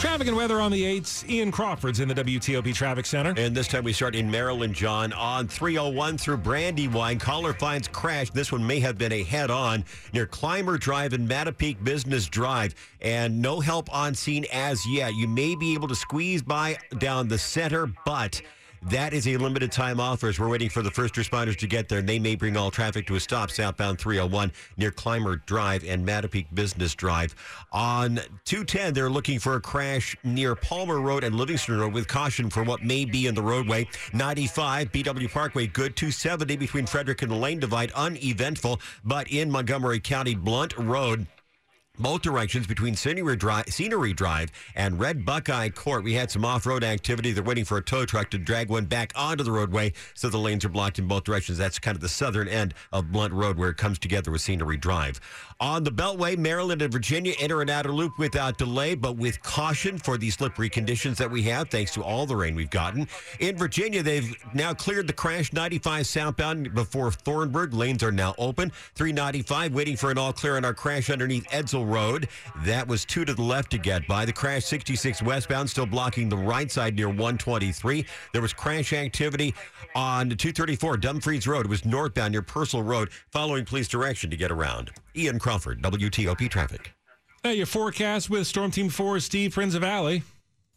Traffic 0.00 0.28
and 0.28 0.36
weather 0.36 0.60
on 0.60 0.70
the 0.70 0.82
8s. 0.82 1.28
Ian 1.28 1.50
Crawford's 1.50 2.00
in 2.00 2.08
the 2.08 2.14
WTOP 2.14 2.74
Traffic 2.74 3.04
Center. 3.06 3.34
And 3.36 3.54
this 3.54 3.66
time 3.66 3.82
we 3.84 3.92
start 3.92 4.14
in 4.14 4.30
Maryland, 4.30 4.74
John, 4.74 5.12
on 5.12 5.48
301 5.48 6.18
through 6.18 6.38
Brandywine. 6.38 7.18
Caller 7.18 7.52
finds 7.52 7.88
crash. 7.88 8.30
This 8.30 8.52
one 8.52 8.66
may 8.66 8.78
have 8.80 8.96
been 8.96 9.12
a 9.12 9.22
head 9.22 9.50
on 9.50 9.84
near 10.12 10.26
Clymer 10.26 10.78
Drive 10.78 11.12
and 11.12 11.28
Mattapeak 11.28 11.82
Business 11.82 12.26
Drive. 12.26 12.74
And 13.00 13.40
no 13.40 13.60
help 13.60 13.92
on 13.94 14.14
scene 14.14 14.46
as 14.52 14.86
yet. 14.86 15.14
You 15.14 15.28
may 15.28 15.54
be 15.54 15.74
able 15.74 15.88
to 15.88 15.96
squeeze 15.96 16.40
by 16.40 16.78
down 16.98 17.28
the 17.28 17.38
center, 17.38 17.90
but. 18.04 18.40
That 18.82 19.12
is 19.12 19.26
a 19.26 19.36
limited 19.36 19.72
time 19.72 20.00
offer 20.00 20.28
as 20.28 20.38
we're 20.38 20.48
waiting 20.48 20.68
for 20.68 20.82
the 20.82 20.90
first 20.90 21.14
responders 21.14 21.56
to 21.58 21.66
get 21.66 21.88
there. 21.88 21.98
And 21.98 22.08
they 22.08 22.18
may 22.18 22.36
bring 22.36 22.56
all 22.56 22.70
traffic 22.70 23.06
to 23.08 23.16
a 23.16 23.20
stop 23.20 23.50
southbound 23.50 23.98
301 23.98 24.52
near 24.76 24.90
Clymer 24.90 25.36
Drive 25.46 25.84
and 25.84 26.06
Mattapeak 26.06 26.46
Business 26.54 26.94
Drive. 26.94 27.34
On 27.72 28.20
210, 28.44 28.94
they're 28.94 29.10
looking 29.10 29.38
for 29.38 29.56
a 29.56 29.60
crash 29.60 30.16
near 30.24 30.54
Palmer 30.54 31.00
Road 31.00 31.24
and 31.24 31.34
Livingston 31.34 31.78
Road 31.78 31.92
with 31.92 32.08
caution 32.08 32.50
for 32.50 32.62
what 32.62 32.82
may 32.82 33.04
be 33.04 33.26
in 33.26 33.34
the 33.34 33.42
roadway. 33.42 33.88
95, 34.12 34.92
BW 34.92 35.30
Parkway, 35.32 35.66
good. 35.66 35.96
270 35.96 36.56
between 36.56 36.86
Frederick 36.86 37.22
and 37.22 37.30
the 37.30 37.36
Lane 37.36 37.58
Divide, 37.58 37.90
uneventful. 37.92 38.80
But 39.04 39.30
in 39.30 39.50
Montgomery 39.50 40.00
County, 40.00 40.34
Blunt 40.34 40.76
Road, 40.76 41.26
both 41.98 42.22
directions 42.22 42.66
between 42.66 42.94
Scenery 42.94 43.36
Drive, 43.36 43.66
Scenery 43.68 44.12
Drive 44.12 44.50
and 44.74 44.98
Red 45.00 45.24
Buckeye 45.24 45.70
Court. 45.70 46.04
We 46.04 46.14
had 46.14 46.30
some 46.30 46.44
off-road 46.44 46.84
activity. 46.84 47.32
They're 47.32 47.42
waiting 47.42 47.64
for 47.64 47.78
a 47.78 47.82
tow 47.82 48.04
truck 48.04 48.30
to 48.30 48.38
drag 48.38 48.68
one 48.68 48.84
back 48.84 49.12
onto 49.16 49.44
the 49.44 49.52
roadway, 49.52 49.92
so 50.14 50.28
the 50.28 50.38
lanes 50.38 50.64
are 50.64 50.68
blocked 50.68 50.98
in 50.98 51.06
both 51.06 51.24
directions. 51.24 51.58
That's 51.58 51.78
kind 51.78 51.94
of 51.94 52.00
the 52.00 52.08
southern 52.08 52.48
end 52.48 52.74
of 52.92 53.12
Blunt 53.12 53.32
Road 53.32 53.58
where 53.58 53.70
it 53.70 53.76
comes 53.76 53.98
together 53.98 54.30
with 54.30 54.40
Scenery 54.40 54.76
Drive. 54.76 55.20
On 55.58 55.82
the 55.82 55.90
Beltway, 55.90 56.36
Maryland 56.36 56.82
and 56.82 56.92
Virginia 56.92 57.32
enter 57.40 57.62
an 57.62 57.70
outer 57.70 57.90
loop 57.90 58.18
without 58.18 58.58
delay, 58.58 58.94
but 58.94 59.16
with 59.16 59.42
caution 59.42 59.96
for 59.96 60.18
the 60.18 60.28
slippery 60.28 60.68
conditions 60.68 61.16
that 61.16 61.30
we 61.30 61.40
have, 61.44 61.70
thanks 61.70 61.94
to 61.94 62.02
all 62.02 62.26
the 62.26 62.36
rain 62.36 62.54
we've 62.54 62.68
gotten. 62.68 63.08
In 63.40 63.56
Virginia, 63.56 64.02
they've 64.02 64.36
now 64.52 64.74
cleared 64.74 65.06
the 65.06 65.14
crash 65.14 65.54
95 65.54 66.06
southbound 66.06 66.74
before 66.74 67.10
Thornburg. 67.10 67.72
Lanes 67.72 68.02
are 68.02 68.12
now 68.12 68.34
open. 68.36 68.70
395 68.96 69.72
waiting 69.72 69.96
for 69.96 70.10
an 70.10 70.18
all 70.18 70.30
clear 70.30 70.58
on 70.58 70.64
our 70.66 70.74
crash 70.74 71.08
underneath 71.08 71.48
Edsall 71.48 71.90
Road. 71.90 72.28
That 72.66 72.86
was 72.86 73.06
two 73.06 73.24
to 73.24 73.32
the 73.32 73.40
left 73.42 73.70
to 73.70 73.78
get 73.78 74.06
by. 74.06 74.26
The 74.26 74.34
crash 74.34 74.66
66 74.66 75.22
westbound 75.22 75.70
still 75.70 75.86
blocking 75.86 76.28
the 76.28 76.36
right 76.36 76.70
side 76.70 76.96
near 76.96 77.08
123. 77.08 78.04
There 78.34 78.42
was 78.42 78.52
crash 78.52 78.92
activity 78.92 79.54
on 79.94 80.28
234 80.28 80.98
Dumfries 80.98 81.46
Road. 81.46 81.64
It 81.64 81.70
was 81.70 81.86
northbound 81.86 82.32
near 82.32 82.42
Purcell 82.42 82.82
Road, 82.82 83.08
following 83.30 83.64
police 83.64 83.88
direction 83.88 84.28
to 84.28 84.36
get 84.36 84.50
around. 84.50 84.92
Ian 85.16 85.38
Crawford, 85.38 85.82
WTOP 85.82 86.48
Traffic. 86.50 86.92
Now, 87.44 87.50
your 87.50 87.66
forecast 87.66 88.28
with 88.28 88.46
Storm 88.46 88.70
Team 88.70 88.88
4, 88.88 89.20
Steve 89.20 89.54
Prinzivalli. 89.54 90.22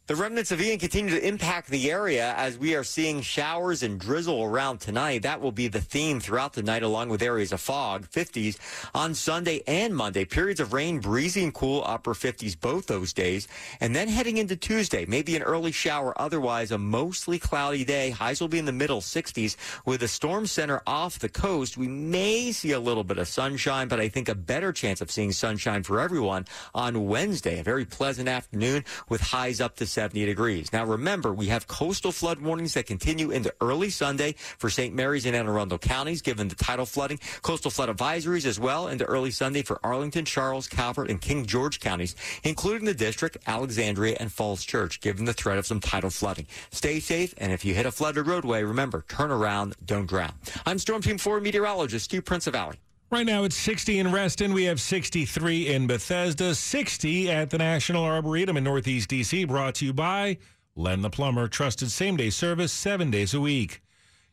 The 0.10 0.16
remnants 0.16 0.50
of 0.50 0.60
Ian 0.60 0.80
continue 0.80 1.12
to 1.12 1.24
impact 1.24 1.70
the 1.70 1.92
area 1.92 2.34
as 2.36 2.58
we 2.58 2.74
are 2.74 2.84
seeing 2.84 3.22
showers 3.22 3.84
and 3.84 4.00
drizzle 4.00 4.44
around 4.44 4.80
tonight. 4.80 5.22
That 5.22 5.40
will 5.40 5.52
be 5.52 5.68
the 5.68 5.82
theme 5.82 6.20
throughout 6.20 6.54
the 6.54 6.64
night, 6.64 6.82
along 6.82 7.10
with 7.10 7.22
areas 7.22 7.52
of 7.52 7.62
fog, 7.62 8.10
50s 8.10 8.58
on 8.96 9.14
Sunday 9.14 9.62
and 9.68 9.96
Monday. 9.96 10.26
Periods 10.26 10.60
of 10.60 10.74
rain, 10.74 11.00
breezy 11.00 11.44
and 11.44 11.54
cool, 11.54 11.84
upper 11.86 12.16
50s 12.16 12.60
both 12.60 12.88
those 12.88 13.14
days. 13.14 13.48
And 13.82 13.96
then 13.96 14.08
heading 14.08 14.38
into 14.38 14.56
Tuesday, 14.56 15.06
maybe 15.06 15.36
an 15.36 15.44
early 15.44 15.72
shower, 15.72 16.20
otherwise 16.20 16.72
a 16.72 16.80
mostly 16.80 17.38
cloudy 17.38 17.86
day. 17.86 18.10
Highs 18.10 18.42
will 18.42 18.48
be 18.48 18.58
in 18.58 18.66
the 18.66 18.72
middle 18.72 19.02
60s. 19.02 19.58
With 19.86 20.02
a 20.02 20.08
storm 20.08 20.48
center 20.48 20.82
off 20.88 21.20
the 21.20 21.30
coast, 21.30 21.78
we 21.78 21.88
may 21.88 22.52
see 22.52 22.72
a 22.72 22.80
little 22.80 23.04
bit 23.04 23.20
of 23.20 23.28
sunshine, 23.28 23.88
but 23.88 24.00
I 24.00 24.10
think 24.10 24.28
a 24.28 24.34
better 24.34 24.74
chance 24.74 25.02
of 25.02 25.12
seeing 25.12 25.34
sunshine 25.34 25.84
for 25.84 26.00
everyone 26.00 26.48
on 26.74 27.06
Wednesday. 27.06 27.60
A 27.60 27.64
very 27.64 27.86
pleasant 27.86 28.28
afternoon 28.28 28.86
with 29.08 29.22
highs 29.22 29.62
up 29.62 29.76
to 29.76 29.86
70 30.00 30.26
degrees. 30.28 30.72
Now 30.72 30.86
remember, 30.86 31.34
we 31.34 31.48
have 31.48 31.68
coastal 31.68 32.14
flood 32.14 32.40
warnings 32.40 32.74
that 32.76 32.86
continue 32.86 33.32
into 33.32 33.54
early 33.60 33.90
Sunday 33.90 34.36
for 34.38 34.70
St. 34.70 34.96
Mary's 34.96 35.26
and 35.26 35.36
Anne 35.36 35.46
Arundel 35.46 35.78
counties, 35.78 36.22
given 36.22 36.48
the 36.48 36.56
tidal 36.56 36.86
flooding. 36.86 37.20
Coastal 37.42 37.70
flood 37.70 37.90
advisories 37.90 38.46
as 38.46 38.62
well 38.62 38.88
into 38.88 39.04
early 39.04 39.30
Sunday 39.30 39.62
for 39.62 39.78
Arlington, 39.84 40.24
Charles, 40.24 40.70
Calvert, 40.70 41.10
and 41.10 41.20
King 41.20 41.46
George 41.46 41.82
counties, 41.82 42.16
including 42.44 42.86
the 42.86 42.94
district, 42.94 43.40
Alexandria, 43.46 44.16
and 44.22 44.32
Falls 44.32 44.64
Church, 44.64 45.02
given 45.02 45.26
the 45.26 45.34
threat 45.34 45.58
of 45.58 45.66
some 45.66 45.82
tidal 45.82 46.12
flooding. 46.12 46.48
Stay 46.72 47.02
safe, 47.02 47.34
and 47.38 47.52
if 47.52 47.66
you 47.66 47.74
hit 47.74 47.86
a 47.86 47.92
flooded 47.92 48.26
roadway, 48.26 48.64
remember, 48.64 49.04
turn 49.10 49.32
around, 49.32 49.76
don't 49.86 50.08
drown. 50.08 50.32
I'm 50.66 50.80
Storm 50.80 51.02
Team 51.02 51.18
4 51.18 51.42
meteorologist 51.42 52.06
Steve 52.06 52.24
Prinzivalli. 52.24 52.78
Right 53.12 53.26
now 53.26 53.44
it's 53.44 53.56
60 53.56 53.98
in 53.98 54.12
Reston. 54.12 54.54
We 54.54 54.66
have 54.66 54.80
63 54.80 55.68
in 55.68 55.88
Bethesda, 55.88 56.54
60 56.54 57.32
at 57.32 57.50
the 57.50 57.58
National 57.58 58.04
Arboretum 58.04 58.56
in 58.56 58.64
Northeast 58.64 59.10
DC, 59.10 59.48
brought 59.48 59.76
to 59.76 59.86
you 59.86 59.94
by 59.94 60.38
Len 60.76 61.02
the 61.02 61.10
Plumber, 61.10 61.48
trusted 61.48 61.90
same 61.90 62.18
day 62.18 62.30
service 62.30 62.72
seven 62.72 63.10
days 63.10 63.34
a 63.34 63.40
week. 63.42 63.82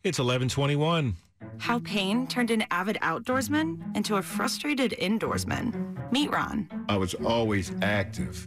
It's 0.02 0.18
1121. 0.18 1.16
How 1.56 1.78
Payne 1.78 2.26
turned 2.26 2.50
an 2.50 2.64
avid 2.70 2.98
outdoorsman 3.00 3.96
into 3.96 4.16
a 4.16 4.22
frustrated 4.22 4.94
indoorsman. 5.00 6.12
Meet 6.12 6.30
Ron. 6.30 6.68
I 6.90 6.98
was 6.98 7.14
always 7.14 7.72
active 7.80 8.46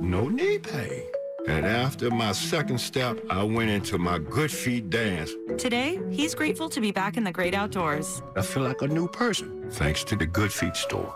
no 0.00 0.28
knee 0.28 0.58
pain. 0.58 1.02
And 1.48 1.64
after 1.64 2.10
my 2.10 2.32
second 2.32 2.78
step, 2.78 3.18
I 3.30 3.42
went 3.42 3.70
into 3.70 3.96
my 3.96 4.18
good 4.18 4.50
feet 4.50 4.90
dance. 4.90 5.30
Today, 5.56 5.98
he's 6.10 6.34
grateful 6.34 6.68
to 6.68 6.80
be 6.80 6.92
back 6.92 7.16
in 7.16 7.24
the 7.24 7.32
great 7.32 7.54
outdoors. 7.54 8.22
I 8.36 8.42
feel 8.42 8.64
like 8.64 8.82
a 8.82 8.88
new 8.88 9.08
person, 9.08 9.70
thanks 9.70 10.04
to 10.04 10.16
the 10.16 10.26
Good 10.26 10.52
Feet 10.52 10.76
store. 10.76 11.14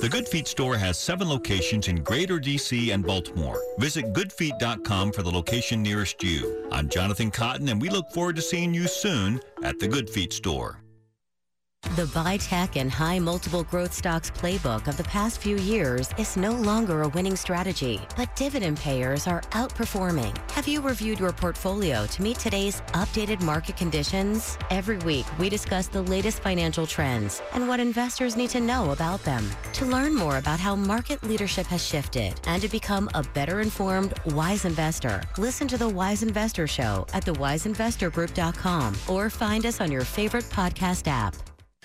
The 0.00 0.08
Good 0.10 0.28
Feet 0.28 0.48
store 0.48 0.76
has 0.76 0.98
seven 0.98 1.28
locations 1.28 1.88
in 1.88 2.02
Greater 2.02 2.38
DC 2.38 2.92
and 2.92 3.04
Baltimore. 3.04 3.60
Visit 3.78 4.12
goodfeet.com 4.12 5.12
for 5.12 5.22
the 5.22 5.30
location 5.30 5.82
nearest 5.82 6.22
you. 6.22 6.68
I'm 6.72 6.88
Jonathan 6.88 7.30
Cotton, 7.30 7.68
and 7.68 7.80
we 7.80 7.88
look 7.88 8.10
forward 8.10 8.36
to 8.36 8.42
seeing 8.42 8.74
you 8.74 8.88
soon 8.88 9.40
at 9.62 9.78
the 9.78 9.88
Good 9.88 10.10
Feet 10.10 10.32
store. 10.32 10.80
The 11.96 12.06
buy 12.14 12.36
tech 12.36 12.76
and 12.76 12.92
high 12.92 13.18
multiple 13.18 13.64
growth 13.64 13.94
stocks 13.94 14.30
playbook 14.30 14.86
of 14.88 14.96
the 14.98 15.04
past 15.04 15.40
few 15.40 15.56
years 15.56 16.10
is 16.18 16.36
no 16.36 16.52
longer 16.52 17.02
a 17.02 17.08
winning 17.08 17.34
strategy, 17.34 18.00
but 18.16 18.36
dividend 18.36 18.76
payers 18.76 19.26
are 19.26 19.40
outperforming. 19.52 20.36
Have 20.52 20.68
you 20.68 20.80
reviewed 20.82 21.18
your 21.18 21.32
portfolio 21.32 22.06
to 22.06 22.22
meet 22.22 22.38
today's 22.38 22.82
updated 22.92 23.40
market 23.40 23.78
conditions? 23.78 24.58
Every 24.70 24.98
week, 24.98 25.24
we 25.38 25.48
discuss 25.48 25.88
the 25.88 26.02
latest 26.02 26.40
financial 26.40 26.86
trends 26.86 27.40
and 27.54 27.66
what 27.66 27.80
investors 27.80 28.36
need 28.36 28.50
to 28.50 28.60
know 28.60 28.90
about 28.90 29.24
them. 29.24 29.48
To 29.72 29.86
learn 29.86 30.14
more 30.14 30.36
about 30.36 30.60
how 30.60 30.76
market 30.76 31.22
leadership 31.22 31.66
has 31.66 31.84
shifted 31.84 32.38
and 32.46 32.60
to 32.62 32.68
become 32.68 33.08
a 33.14 33.22
better 33.34 33.60
informed, 33.60 34.12
wise 34.26 34.66
investor, 34.66 35.22
listen 35.38 35.66
to 35.68 35.78
the 35.78 35.88
Wise 35.88 36.22
Investor 36.22 36.66
Show 36.66 37.06
at 37.14 37.24
thewiseinvestorgroup.com 37.24 38.94
or 39.08 39.30
find 39.30 39.64
us 39.64 39.80
on 39.80 39.90
your 39.90 40.04
favorite 40.04 40.44
podcast 40.44 41.08
app. 41.08 41.34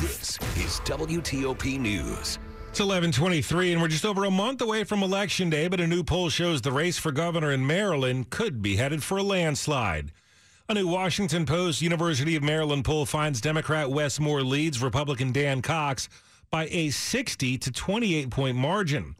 This 0.00 0.38
is 0.56 0.80
WTOP 0.86 1.78
News. 1.78 2.38
It's 2.70 2.80
1123, 2.80 3.74
and 3.74 3.82
we're 3.82 3.88
just 3.88 4.06
over 4.06 4.24
a 4.24 4.30
month 4.30 4.62
away 4.62 4.82
from 4.84 5.02
Election 5.02 5.50
Day, 5.50 5.68
but 5.68 5.78
a 5.78 5.86
new 5.86 6.02
poll 6.02 6.30
shows 6.30 6.62
the 6.62 6.72
race 6.72 6.96
for 6.96 7.12
governor 7.12 7.52
in 7.52 7.66
Maryland 7.66 8.30
could 8.30 8.62
be 8.62 8.76
headed 8.76 9.02
for 9.02 9.18
a 9.18 9.22
landslide. 9.22 10.10
A 10.70 10.74
new 10.74 10.88
Washington 10.88 11.44
Post 11.44 11.82
University 11.82 12.34
of 12.34 12.42
Maryland 12.42 12.86
poll 12.86 13.04
finds 13.04 13.42
Democrat 13.42 13.90
Wes 13.90 14.18
Moore 14.18 14.42
leads 14.42 14.80
Republican 14.80 15.32
Dan 15.32 15.60
Cox 15.60 16.08
by 16.50 16.66
a 16.70 16.88
60 16.88 17.58
to 17.58 17.70
28 17.70 18.30
point 18.30 18.56
margin. 18.56 19.16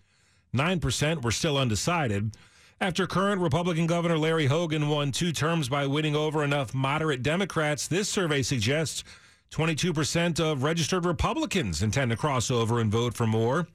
9% 0.54 1.22
were 1.22 1.30
still 1.30 1.58
undecided. 1.58 2.34
After 2.80 3.06
current 3.06 3.42
Republican 3.42 3.86
Governor 3.86 4.16
Larry 4.16 4.46
Hogan 4.46 4.88
won 4.88 5.12
two 5.12 5.32
terms 5.32 5.68
by 5.68 5.86
winning 5.86 6.16
over 6.16 6.42
enough 6.42 6.72
moderate 6.72 7.22
Democrats, 7.22 7.86
this 7.86 8.08
survey 8.08 8.40
suggests 8.40 9.04
22% 9.52 10.40
of 10.40 10.62
registered 10.62 11.04
Republicans 11.04 11.82
intend 11.82 12.10
to 12.10 12.16
cross 12.16 12.50
over 12.50 12.80
and 12.80 12.90
vote 12.90 13.12
for 13.12 13.26
Moore. 13.26 13.68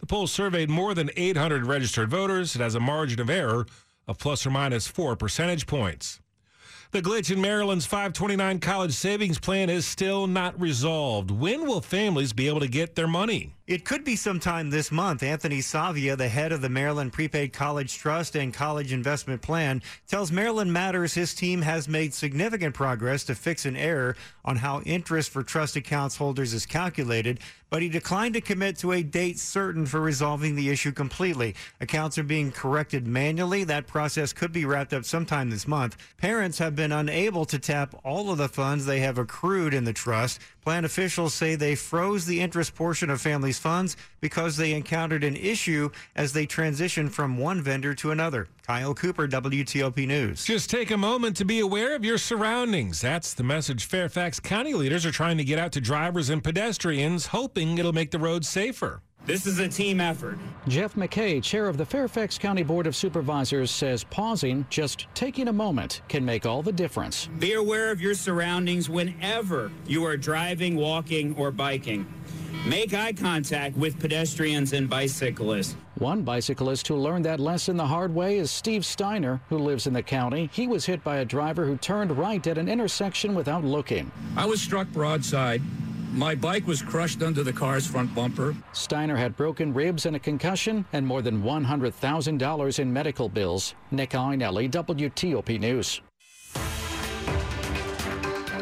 The 0.00 0.06
poll 0.06 0.26
surveyed 0.26 0.68
more 0.68 0.92
than 0.92 1.08
800 1.16 1.64
registered 1.64 2.10
voters. 2.10 2.56
It 2.56 2.60
has 2.60 2.74
a 2.74 2.80
margin 2.80 3.20
of 3.20 3.30
error 3.30 3.64
of 4.08 4.18
plus 4.18 4.44
or 4.44 4.50
minus 4.50 4.88
four 4.88 5.14
percentage 5.14 5.68
points. 5.68 6.20
The 6.90 7.00
glitch 7.00 7.30
in 7.30 7.40
Maryland's 7.40 7.86
529 7.86 8.58
college 8.58 8.92
savings 8.92 9.38
plan 9.38 9.70
is 9.70 9.86
still 9.86 10.26
not 10.26 10.60
resolved. 10.60 11.30
When 11.30 11.64
will 11.64 11.80
families 11.80 12.32
be 12.32 12.48
able 12.48 12.60
to 12.60 12.68
get 12.68 12.96
their 12.96 13.08
money? 13.08 13.54
It 13.66 13.86
could 13.86 14.04
be 14.04 14.14
sometime 14.14 14.68
this 14.68 14.92
month. 14.92 15.22
Anthony 15.22 15.60
Savia, 15.60 16.18
the 16.18 16.28
head 16.28 16.52
of 16.52 16.60
the 16.60 16.68
Maryland 16.68 17.14
Prepaid 17.14 17.54
College 17.54 17.96
Trust 17.96 18.36
and 18.36 18.52
College 18.52 18.92
Investment 18.92 19.40
Plan, 19.40 19.80
tells 20.06 20.30
Maryland 20.30 20.70
Matters 20.70 21.14
his 21.14 21.34
team 21.34 21.62
has 21.62 21.88
made 21.88 22.12
significant 22.12 22.74
progress 22.74 23.24
to 23.24 23.34
fix 23.34 23.64
an 23.64 23.74
error 23.74 24.16
on 24.44 24.56
how 24.56 24.82
interest 24.82 25.30
for 25.30 25.42
trust 25.42 25.76
accounts 25.76 26.18
holders 26.18 26.52
is 26.52 26.66
calculated, 26.66 27.40
but 27.70 27.80
he 27.80 27.88
declined 27.88 28.34
to 28.34 28.42
commit 28.42 28.76
to 28.76 28.92
a 28.92 29.02
date 29.02 29.38
certain 29.38 29.86
for 29.86 29.98
resolving 29.98 30.54
the 30.54 30.68
issue 30.68 30.92
completely. 30.92 31.54
Accounts 31.80 32.18
are 32.18 32.22
being 32.22 32.52
corrected 32.52 33.06
manually. 33.06 33.64
That 33.64 33.86
process 33.86 34.34
could 34.34 34.52
be 34.52 34.66
wrapped 34.66 34.92
up 34.92 35.06
sometime 35.06 35.48
this 35.48 35.66
month. 35.66 35.96
Parents 36.18 36.58
have 36.58 36.76
been 36.76 36.92
unable 36.92 37.46
to 37.46 37.58
tap 37.58 37.94
all 38.04 38.30
of 38.30 38.36
the 38.36 38.48
funds 38.48 38.84
they 38.84 39.00
have 39.00 39.16
accrued 39.16 39.72
in 39.72 39.84
the 39.84 39.92
trust. 39.94 40.38
Plan 40.62 40.84
officials 40.84 41.34
say 41.34 41.56
they 41.56 41.74
froze 41.74 42.26
the 42.26 42.40
interest 42.40 42.74
portion 42.74 43.10
of 43.10 43.20
families' 43.54 43.74
funds 43.74 43.96
because 44.20 44.56
they 44.56 44.72
encountered 44.72 45.24
an 45.24 45.36
issue 45.36 45.90
as 46.16 46.32
they 46.32 46.46
transitioned 46.46 47.10
from 47.10 47.38
one 47.38 47.62
vendor 47.62 47.94
to 47.94 48.10
another. 48.10 48.48
Kyle 48.66 48.94
Cooper, 48.94 49.28
WTOP 49.28 50.06
News. 50.06 50.44
Just 50.44 50.70
take 50.70 50.90
a 50.90 50.96
moment 50.96 51.36
to 51.36 51.44
be 51.44 51.60
aware 51.60 51.94
of 51.94 52.04
your 52.04 52.18
surroundings. 52.18 53.00
That's 53.00 53.34
the 53.34 53.42
message 53.42 53.84
Fairfax 53.84 54.40
County 54.40 54.74
leaders 54.74 55.04
are 55.04 55.10
trying 55.10 55.36
to 55.38 55.44
get 55.44 55.58
out 55.58 55.72
to 55.72 55.80
drivers 55.80 56.30
and 56.30 56.42
pedestrians, 56.42 57.26
hoping 57.26 57.78
it'll 57.78 57.92
make 57.92 58.10
the 58.10 58.18
roads 58.18 58.48
safer. 58.48 59.02
This 59.26 59.46
is 59.46 59.58
a 59.58 59.68
team 59.68 60.00
effort. 60.00 60.38
Jeff 60.68 60.96
McKay, 60.96 61.42
chair 61.42 61.66
of 61.66 61.78
the 61.78 61.86
Fairfax 61.86 62.36
County 62.36 62.62
Board 62.62 62.86
of 62.86 62.94
Supervisors, 62.94 63.70
says 63.70 64.04
pausing, 64.04 64.66
just 64.68 65.06
taking 65.14 65.48
a 65.48 65.52
moment, 65.52 66.02
can 66.08 66.22
make 66.22 66.44
all 66.44 66.62
the 66.62 66.72
difference. 66.72 67.28
Be 67.38 67.54
aware 67.54 67.90
of 67.90 68.02
your 68.02 68.14
surroundings 68.14 68.90
whenever 68.90 69.70
you 69.86 70.04
are 70.04 70.18
driving, 70.18 70.76
walking, 70.76 71.34
or 71.36 71.50
biking. 71.50 72.06
Make 72.66 72.94
eye 72.94 73.12
contact 73.12 73.76
with 73.76 73.98
pedestrians 74.00 74.72
and 74.72 74.88
bicyclists. 74.88 75.76
One 75.98 76.22
bicyclist 76.22 76.88
who 76.88 76.96
learned 76.96 77.26
that 77.26 77.38
lesson 77.38 77.76
the 77.76 77.86
hard 77.86 78.14
way 78.14 78.38
is 78.38 78.50
Steve 78.50 78.86
Steiner, 78.86 79.40
who 79.50 79.58
lives 79.58 79.86
in 79.86 79.92
the 79.92 80.02
county. 80.02 80.48
He 80.52 80.66
was 80.66 80.86
hit 80.86 81.04
by 81.04 81.18
a 81.18 81.24
driver 81.26 81.66
who 81.66 81.76
turned 81.76 82.16
right 82.16 82.44
at 82.46 82.56
an 82.56 82.68
intersection 82.68 83.34
without 83.34 83.64
looking. 83.64 84.10
I 84.36 84.46
was 84.46 84.62
struck 84.62 84.88
broadside. 84.88 85.60
My 86.12 86.34
bike 86.34 86.66
was 86.66 86.80
crushed 86.80 87.22
under 87.22 87.42
the 87.42 87.52
car's 87.52 87.86
front 87.86 88.14
bumper. 88.14 88.56
Steiner 88.72 89.16
had 89.16 89.36
broken 89.36 89.74
ribs 89.74 90.06
and 90.06 90.16
a 90.16 90.20
concussion 90.20 90.84
and 90.92 91.06
more 91.06 91.20
than 91.20 91.42
$100,000 91.42 92.78
in 92.78 92.92
medical 92.92 93.28
bills. 93.28 93.74
Nick 93.90 94.10
Iannelli, 94.10 94.70
WTOP 94.70 95.60
News. 95.60 96.00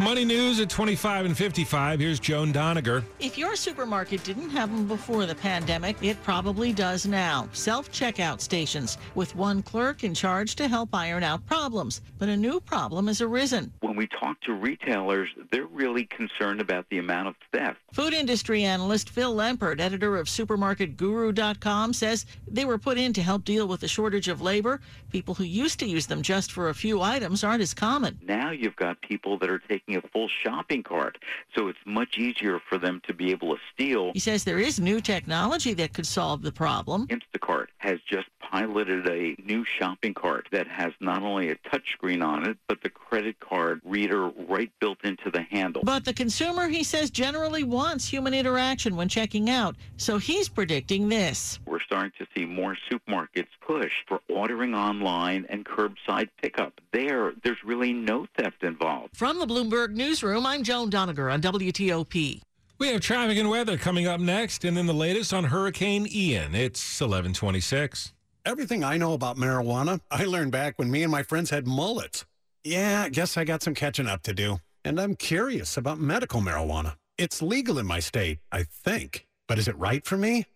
Money 0.03 0.25
news 0.25 0.59
at 0.59 0.69
25 0.69 1.27
and 1.27 1.39
55. 1.39 2.01
Here's 2.01 2.19
Joan 2.19 2.53
Doniger. 2.53 3.05
If 3.21 3.39
your 3.39 3.55
supermarket 3.55 4.25
didn't 4.25 4.51
have 4.51 4.69
them 4.75 4.89
before 4.89 5.27
the 5.27 5.35
pandemic, 5.37 5.97
it 6.03 6.21
probably 6.25 6.73
does 6.73 7.07
now. 7.07 7.49
Self 7.53 7.89
checkout 7.93 8.41
stations 8.41 8.99
with 9.15 9.37
one 9.37 9.63
clerk 9.63 10.03
in 10.03 10.13
charge 10.13 10.57
to 10.57 10.67
help 10.67 10.89
iron 10.93 11.23
out 11.23 11.47
problems. 11.47 12.01
But 12.19 12.29
a 12.29 12.37
new 12.37 12.59
problem 12.59 13.07
has 13.07 13.21
arisen. 13.21 13.73
When 13.79 13.95
we 13.95 14.09
talk 14.09 14.41
to 14.41 14.55
retailers, 14.55 15.29
they're 15.53 15.67
really 15.67 16.07
concerned 16.07 16.61
about 16.61 16.89
the 16.91 16.99
amount 16.99 17.29
of 17.29 17.37
theft. 17.53 17.79
Food 17.93 18.13
industry 18.13 18.65
analyst 18.65 19.09
Phil 19.09 19.33
Lempert, 19.33 19.79
editor 19.79 20.17
of 20.17 20.27
supermarketguru.com, 20.27 21.93
says 21.93 22.27
they 22.49 22.65
were 22.65 22.79
put 22.79 22.99
in 22.99 23.13
to 23.13 23.23
help 23.23 23.45
deal 23.45 23.69
with 23.69 23.81
the 23.81 23.89
shortage 23.89 24.27
of 24.27 24.43
labor. 24.43 24.81
People 25.11 25.35
who 25.35 25.45
used 25.45 25.79
to 25.79 25.87
use 25.87 26.07
them 26.07 26.23
just 26.23 26.51
for 26.51 26.71
a 26.71 26.75
few 26.75 27.01
items 27.01 27.45
aren't 27.45 27.63
as 27.63 27.73
common. 27.73 28.19
Now 28.21 28.51
you've 28.51 28.75
got 28.75 29.01
people 29.03 29.39
that 29.39 29.49
are 29.49 29.61
taking 29.61 29.92
a 29.97 30.03
full 30.13 30.29
shopping 30.29 30.83
cart, 30.83 31.19
so 31.57 31.69
it's 31.69 31.79
much 31.87 32.19
easier 32.19 32.61
for 32.69 32.79
them 32.79 33.01
to 33.07 33.15
be 33.15 33.31
able 33.31 33.55
to 33.55 33.61
steal. 33.73 34.13
He 34.13 34.19
says 34.19 34.45
there 34.45 34.59
is 34.59 34.81
new 34.81 35.01
technology 35.01 35.75
that 35.75 35.93
could 35.93 36.07
solve 36.07 36.43
the 36.43 36.53
problem. 36.53 37.07
Instacart 37.09 37.67
has 37.79 37.99
just 38.09 38.27
piloted 38.41 39.09
a 39.09 39.35
new 39.43 39.65
shopping 39.79 40.15
cart 40.15 40.47
that 40.53 40.67
has 40.67 40.93
not 41.01 41.23
only 41.23 41.51
a 41.51 41.57
touchscreen 41.57 42.25
on 42.25 42.49
it, 42.49 42.57
but 42.69 42.83
the 42.83 42.91
credit 42.91 43.39
card 43.41 43.81
reader 43.85 44.31
right 44.49 44.71
built 44.81 44.99
into 45.05 45.31
the 45.31 45.43
handle. 45.43 45.83
But 45.85 46.05
the 46.05 46.13
consumer, 46.13 46.69
he 46.69 46.85
says, 46.85 47.11
generally 47.11 47.65
wants 47.65 48.07
human 48.07 48.35
interaction 48.35 48.97
when 48.97 49.09
checking 49.09 49.51
out. 49.51 49.77
So 49.97 50.19
he's 50.19 50.49
predicting 50.49 51.09
this. 51.09 51.59
We're 51.67 51.81
starting 51.81 52.13
to 52.19 52.27
see 52.37 52.45
more 52.45 52.77
supermarkets 52.91 53.49
push 53.67 53.93
for 54.07 54.21
ordering 54.29 54.75
online 54.75 55.47
and 55.49 55.65
curbside 55.65 56.29
pickup. 56.41 56.81
There, 56.93 57.33
there's 57.43 57.63
really 57.65 57.93
no 57.93 58.27
theft 58.37 58.63
involved. 58.63 59.17
From 59.17 59.39
the 59.39 59.47
Bloomberg 59.47 59.82
Newsroom, 59.91 60.47
I'm 60.47 60.63
Joan 60.63 60.91
Doniger 60.91 61.33
on 61.33 61.43
WTOP. 61.43 62.41
We 62.79 62.89
have 62.89 63.01
traffic 63.01 63.39
and 63.39 63.51
weather 63.51 63.77
coming 63.77 64.07
up 64.07 64.21
next, 64.21 64.65
and 64.65 64.77
then 64.77 64.87
the 64.87 64.95
latest 64.95 65.35
on 65.35 65.45
Hurricane 65.45 66.07
Ian. 66.11 66.55
It's 66.55 67.01
1126. 67.01 68.13
Everything 68.45 68.83
I 68.83 68.97
know 68.97 69.13
about 69.13 69.37
marijuana, 69.37 70.01
I 70.11 70.25
learned 70.25 70.53
back 70.53 70.79
when 70.79 70.91
me 70.91 71.03
and 71.03 71.13
my 71.13 71.23
friends 71.23 71.51
had 71.51 71.67
mullets. 71.67 72.25
Yeah, 72.65 73.03
I 73.07 73.09
guess 73.09 73.37
I 73.37 73.45
got 73.45 73.63
some 73.63 73.75
catching 73.75 74.07
up 74.07 74.23
to 74.23 74.35
do. 74.35 74.59
And 74.85 75.01
I'm 75.01 75.15
curious 75.15 75.77
about 75.77 75.99
medical 75.99 76.41
marijuana. 76.41 76.97
It's 77.19 77.41
legal 77.41 77.79
in 77.79 77.87
my 77.87 78.01
state, 78.01 78.39
I 78.51 78.65
think. 78.65 79.27
But 79.47 79.59
is 79.59 79.69
it 79.69 79.79
right 79.79 80.05
for 80.05 80.17
me? 80.17 80.47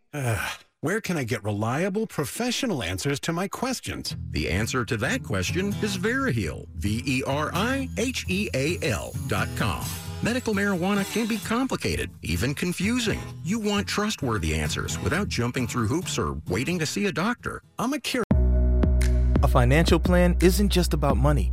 Where 0.83 1.01
can 1.01 1.17
I 1.17 1.25
get 1.25 1.43
reliable, 1.43 2.07
professional 2.07 2.83
answers 2.83 3.19
to 3.21 3.33
my 3.33 3.49
questions? 3.49 4.15
The 4.31 4.51
answer 4.51 4.85
to 4.85 4.99
that 4.99 5.23
question 5.23 5.69
is 5.81 5.97
Veriheal. 5.97 6.67
V 6.75 7.03
E 7.07 7.23
R 7.27 7.51
I 7.55 7.89
H 7.97 8.27
E 8.29 8.51
A 8.53 8.79
L 8.83 9.15
dot 9.27 9.49
com. 9.57 9.83
Medical 10.23 10.55
marijuana 10.55 11.11
can 11.15 11.27
be 11.27 11.39
complicated, 11.39 12.11
even 12.21 12.55
confusing. 12.55 13.21
You 13.43 13.59
want 13.59 13.87
trustworthy 13.87 14.55
answers 14.55 14.99
without 15.01 15.29
jumping 15.29 15.67
through 15.67 15.87
hoops 15.87 16.19
or 16.19 16.37
waiting 16.49 16.79
to 16.81 16.85
see 16.87 17.07
a 17.07 17.13
doctor. 17.13 17.63
I'm 17.79 17.95
a 17.95 17.99
curious. 17.99 18.27
A 19.43 19.49
financial 19.49 19.99
plan 19.99 20.37
isn't 20.43 20.69
just 20.69 20.93
about 20.93 21.17
money. 21.17 21.53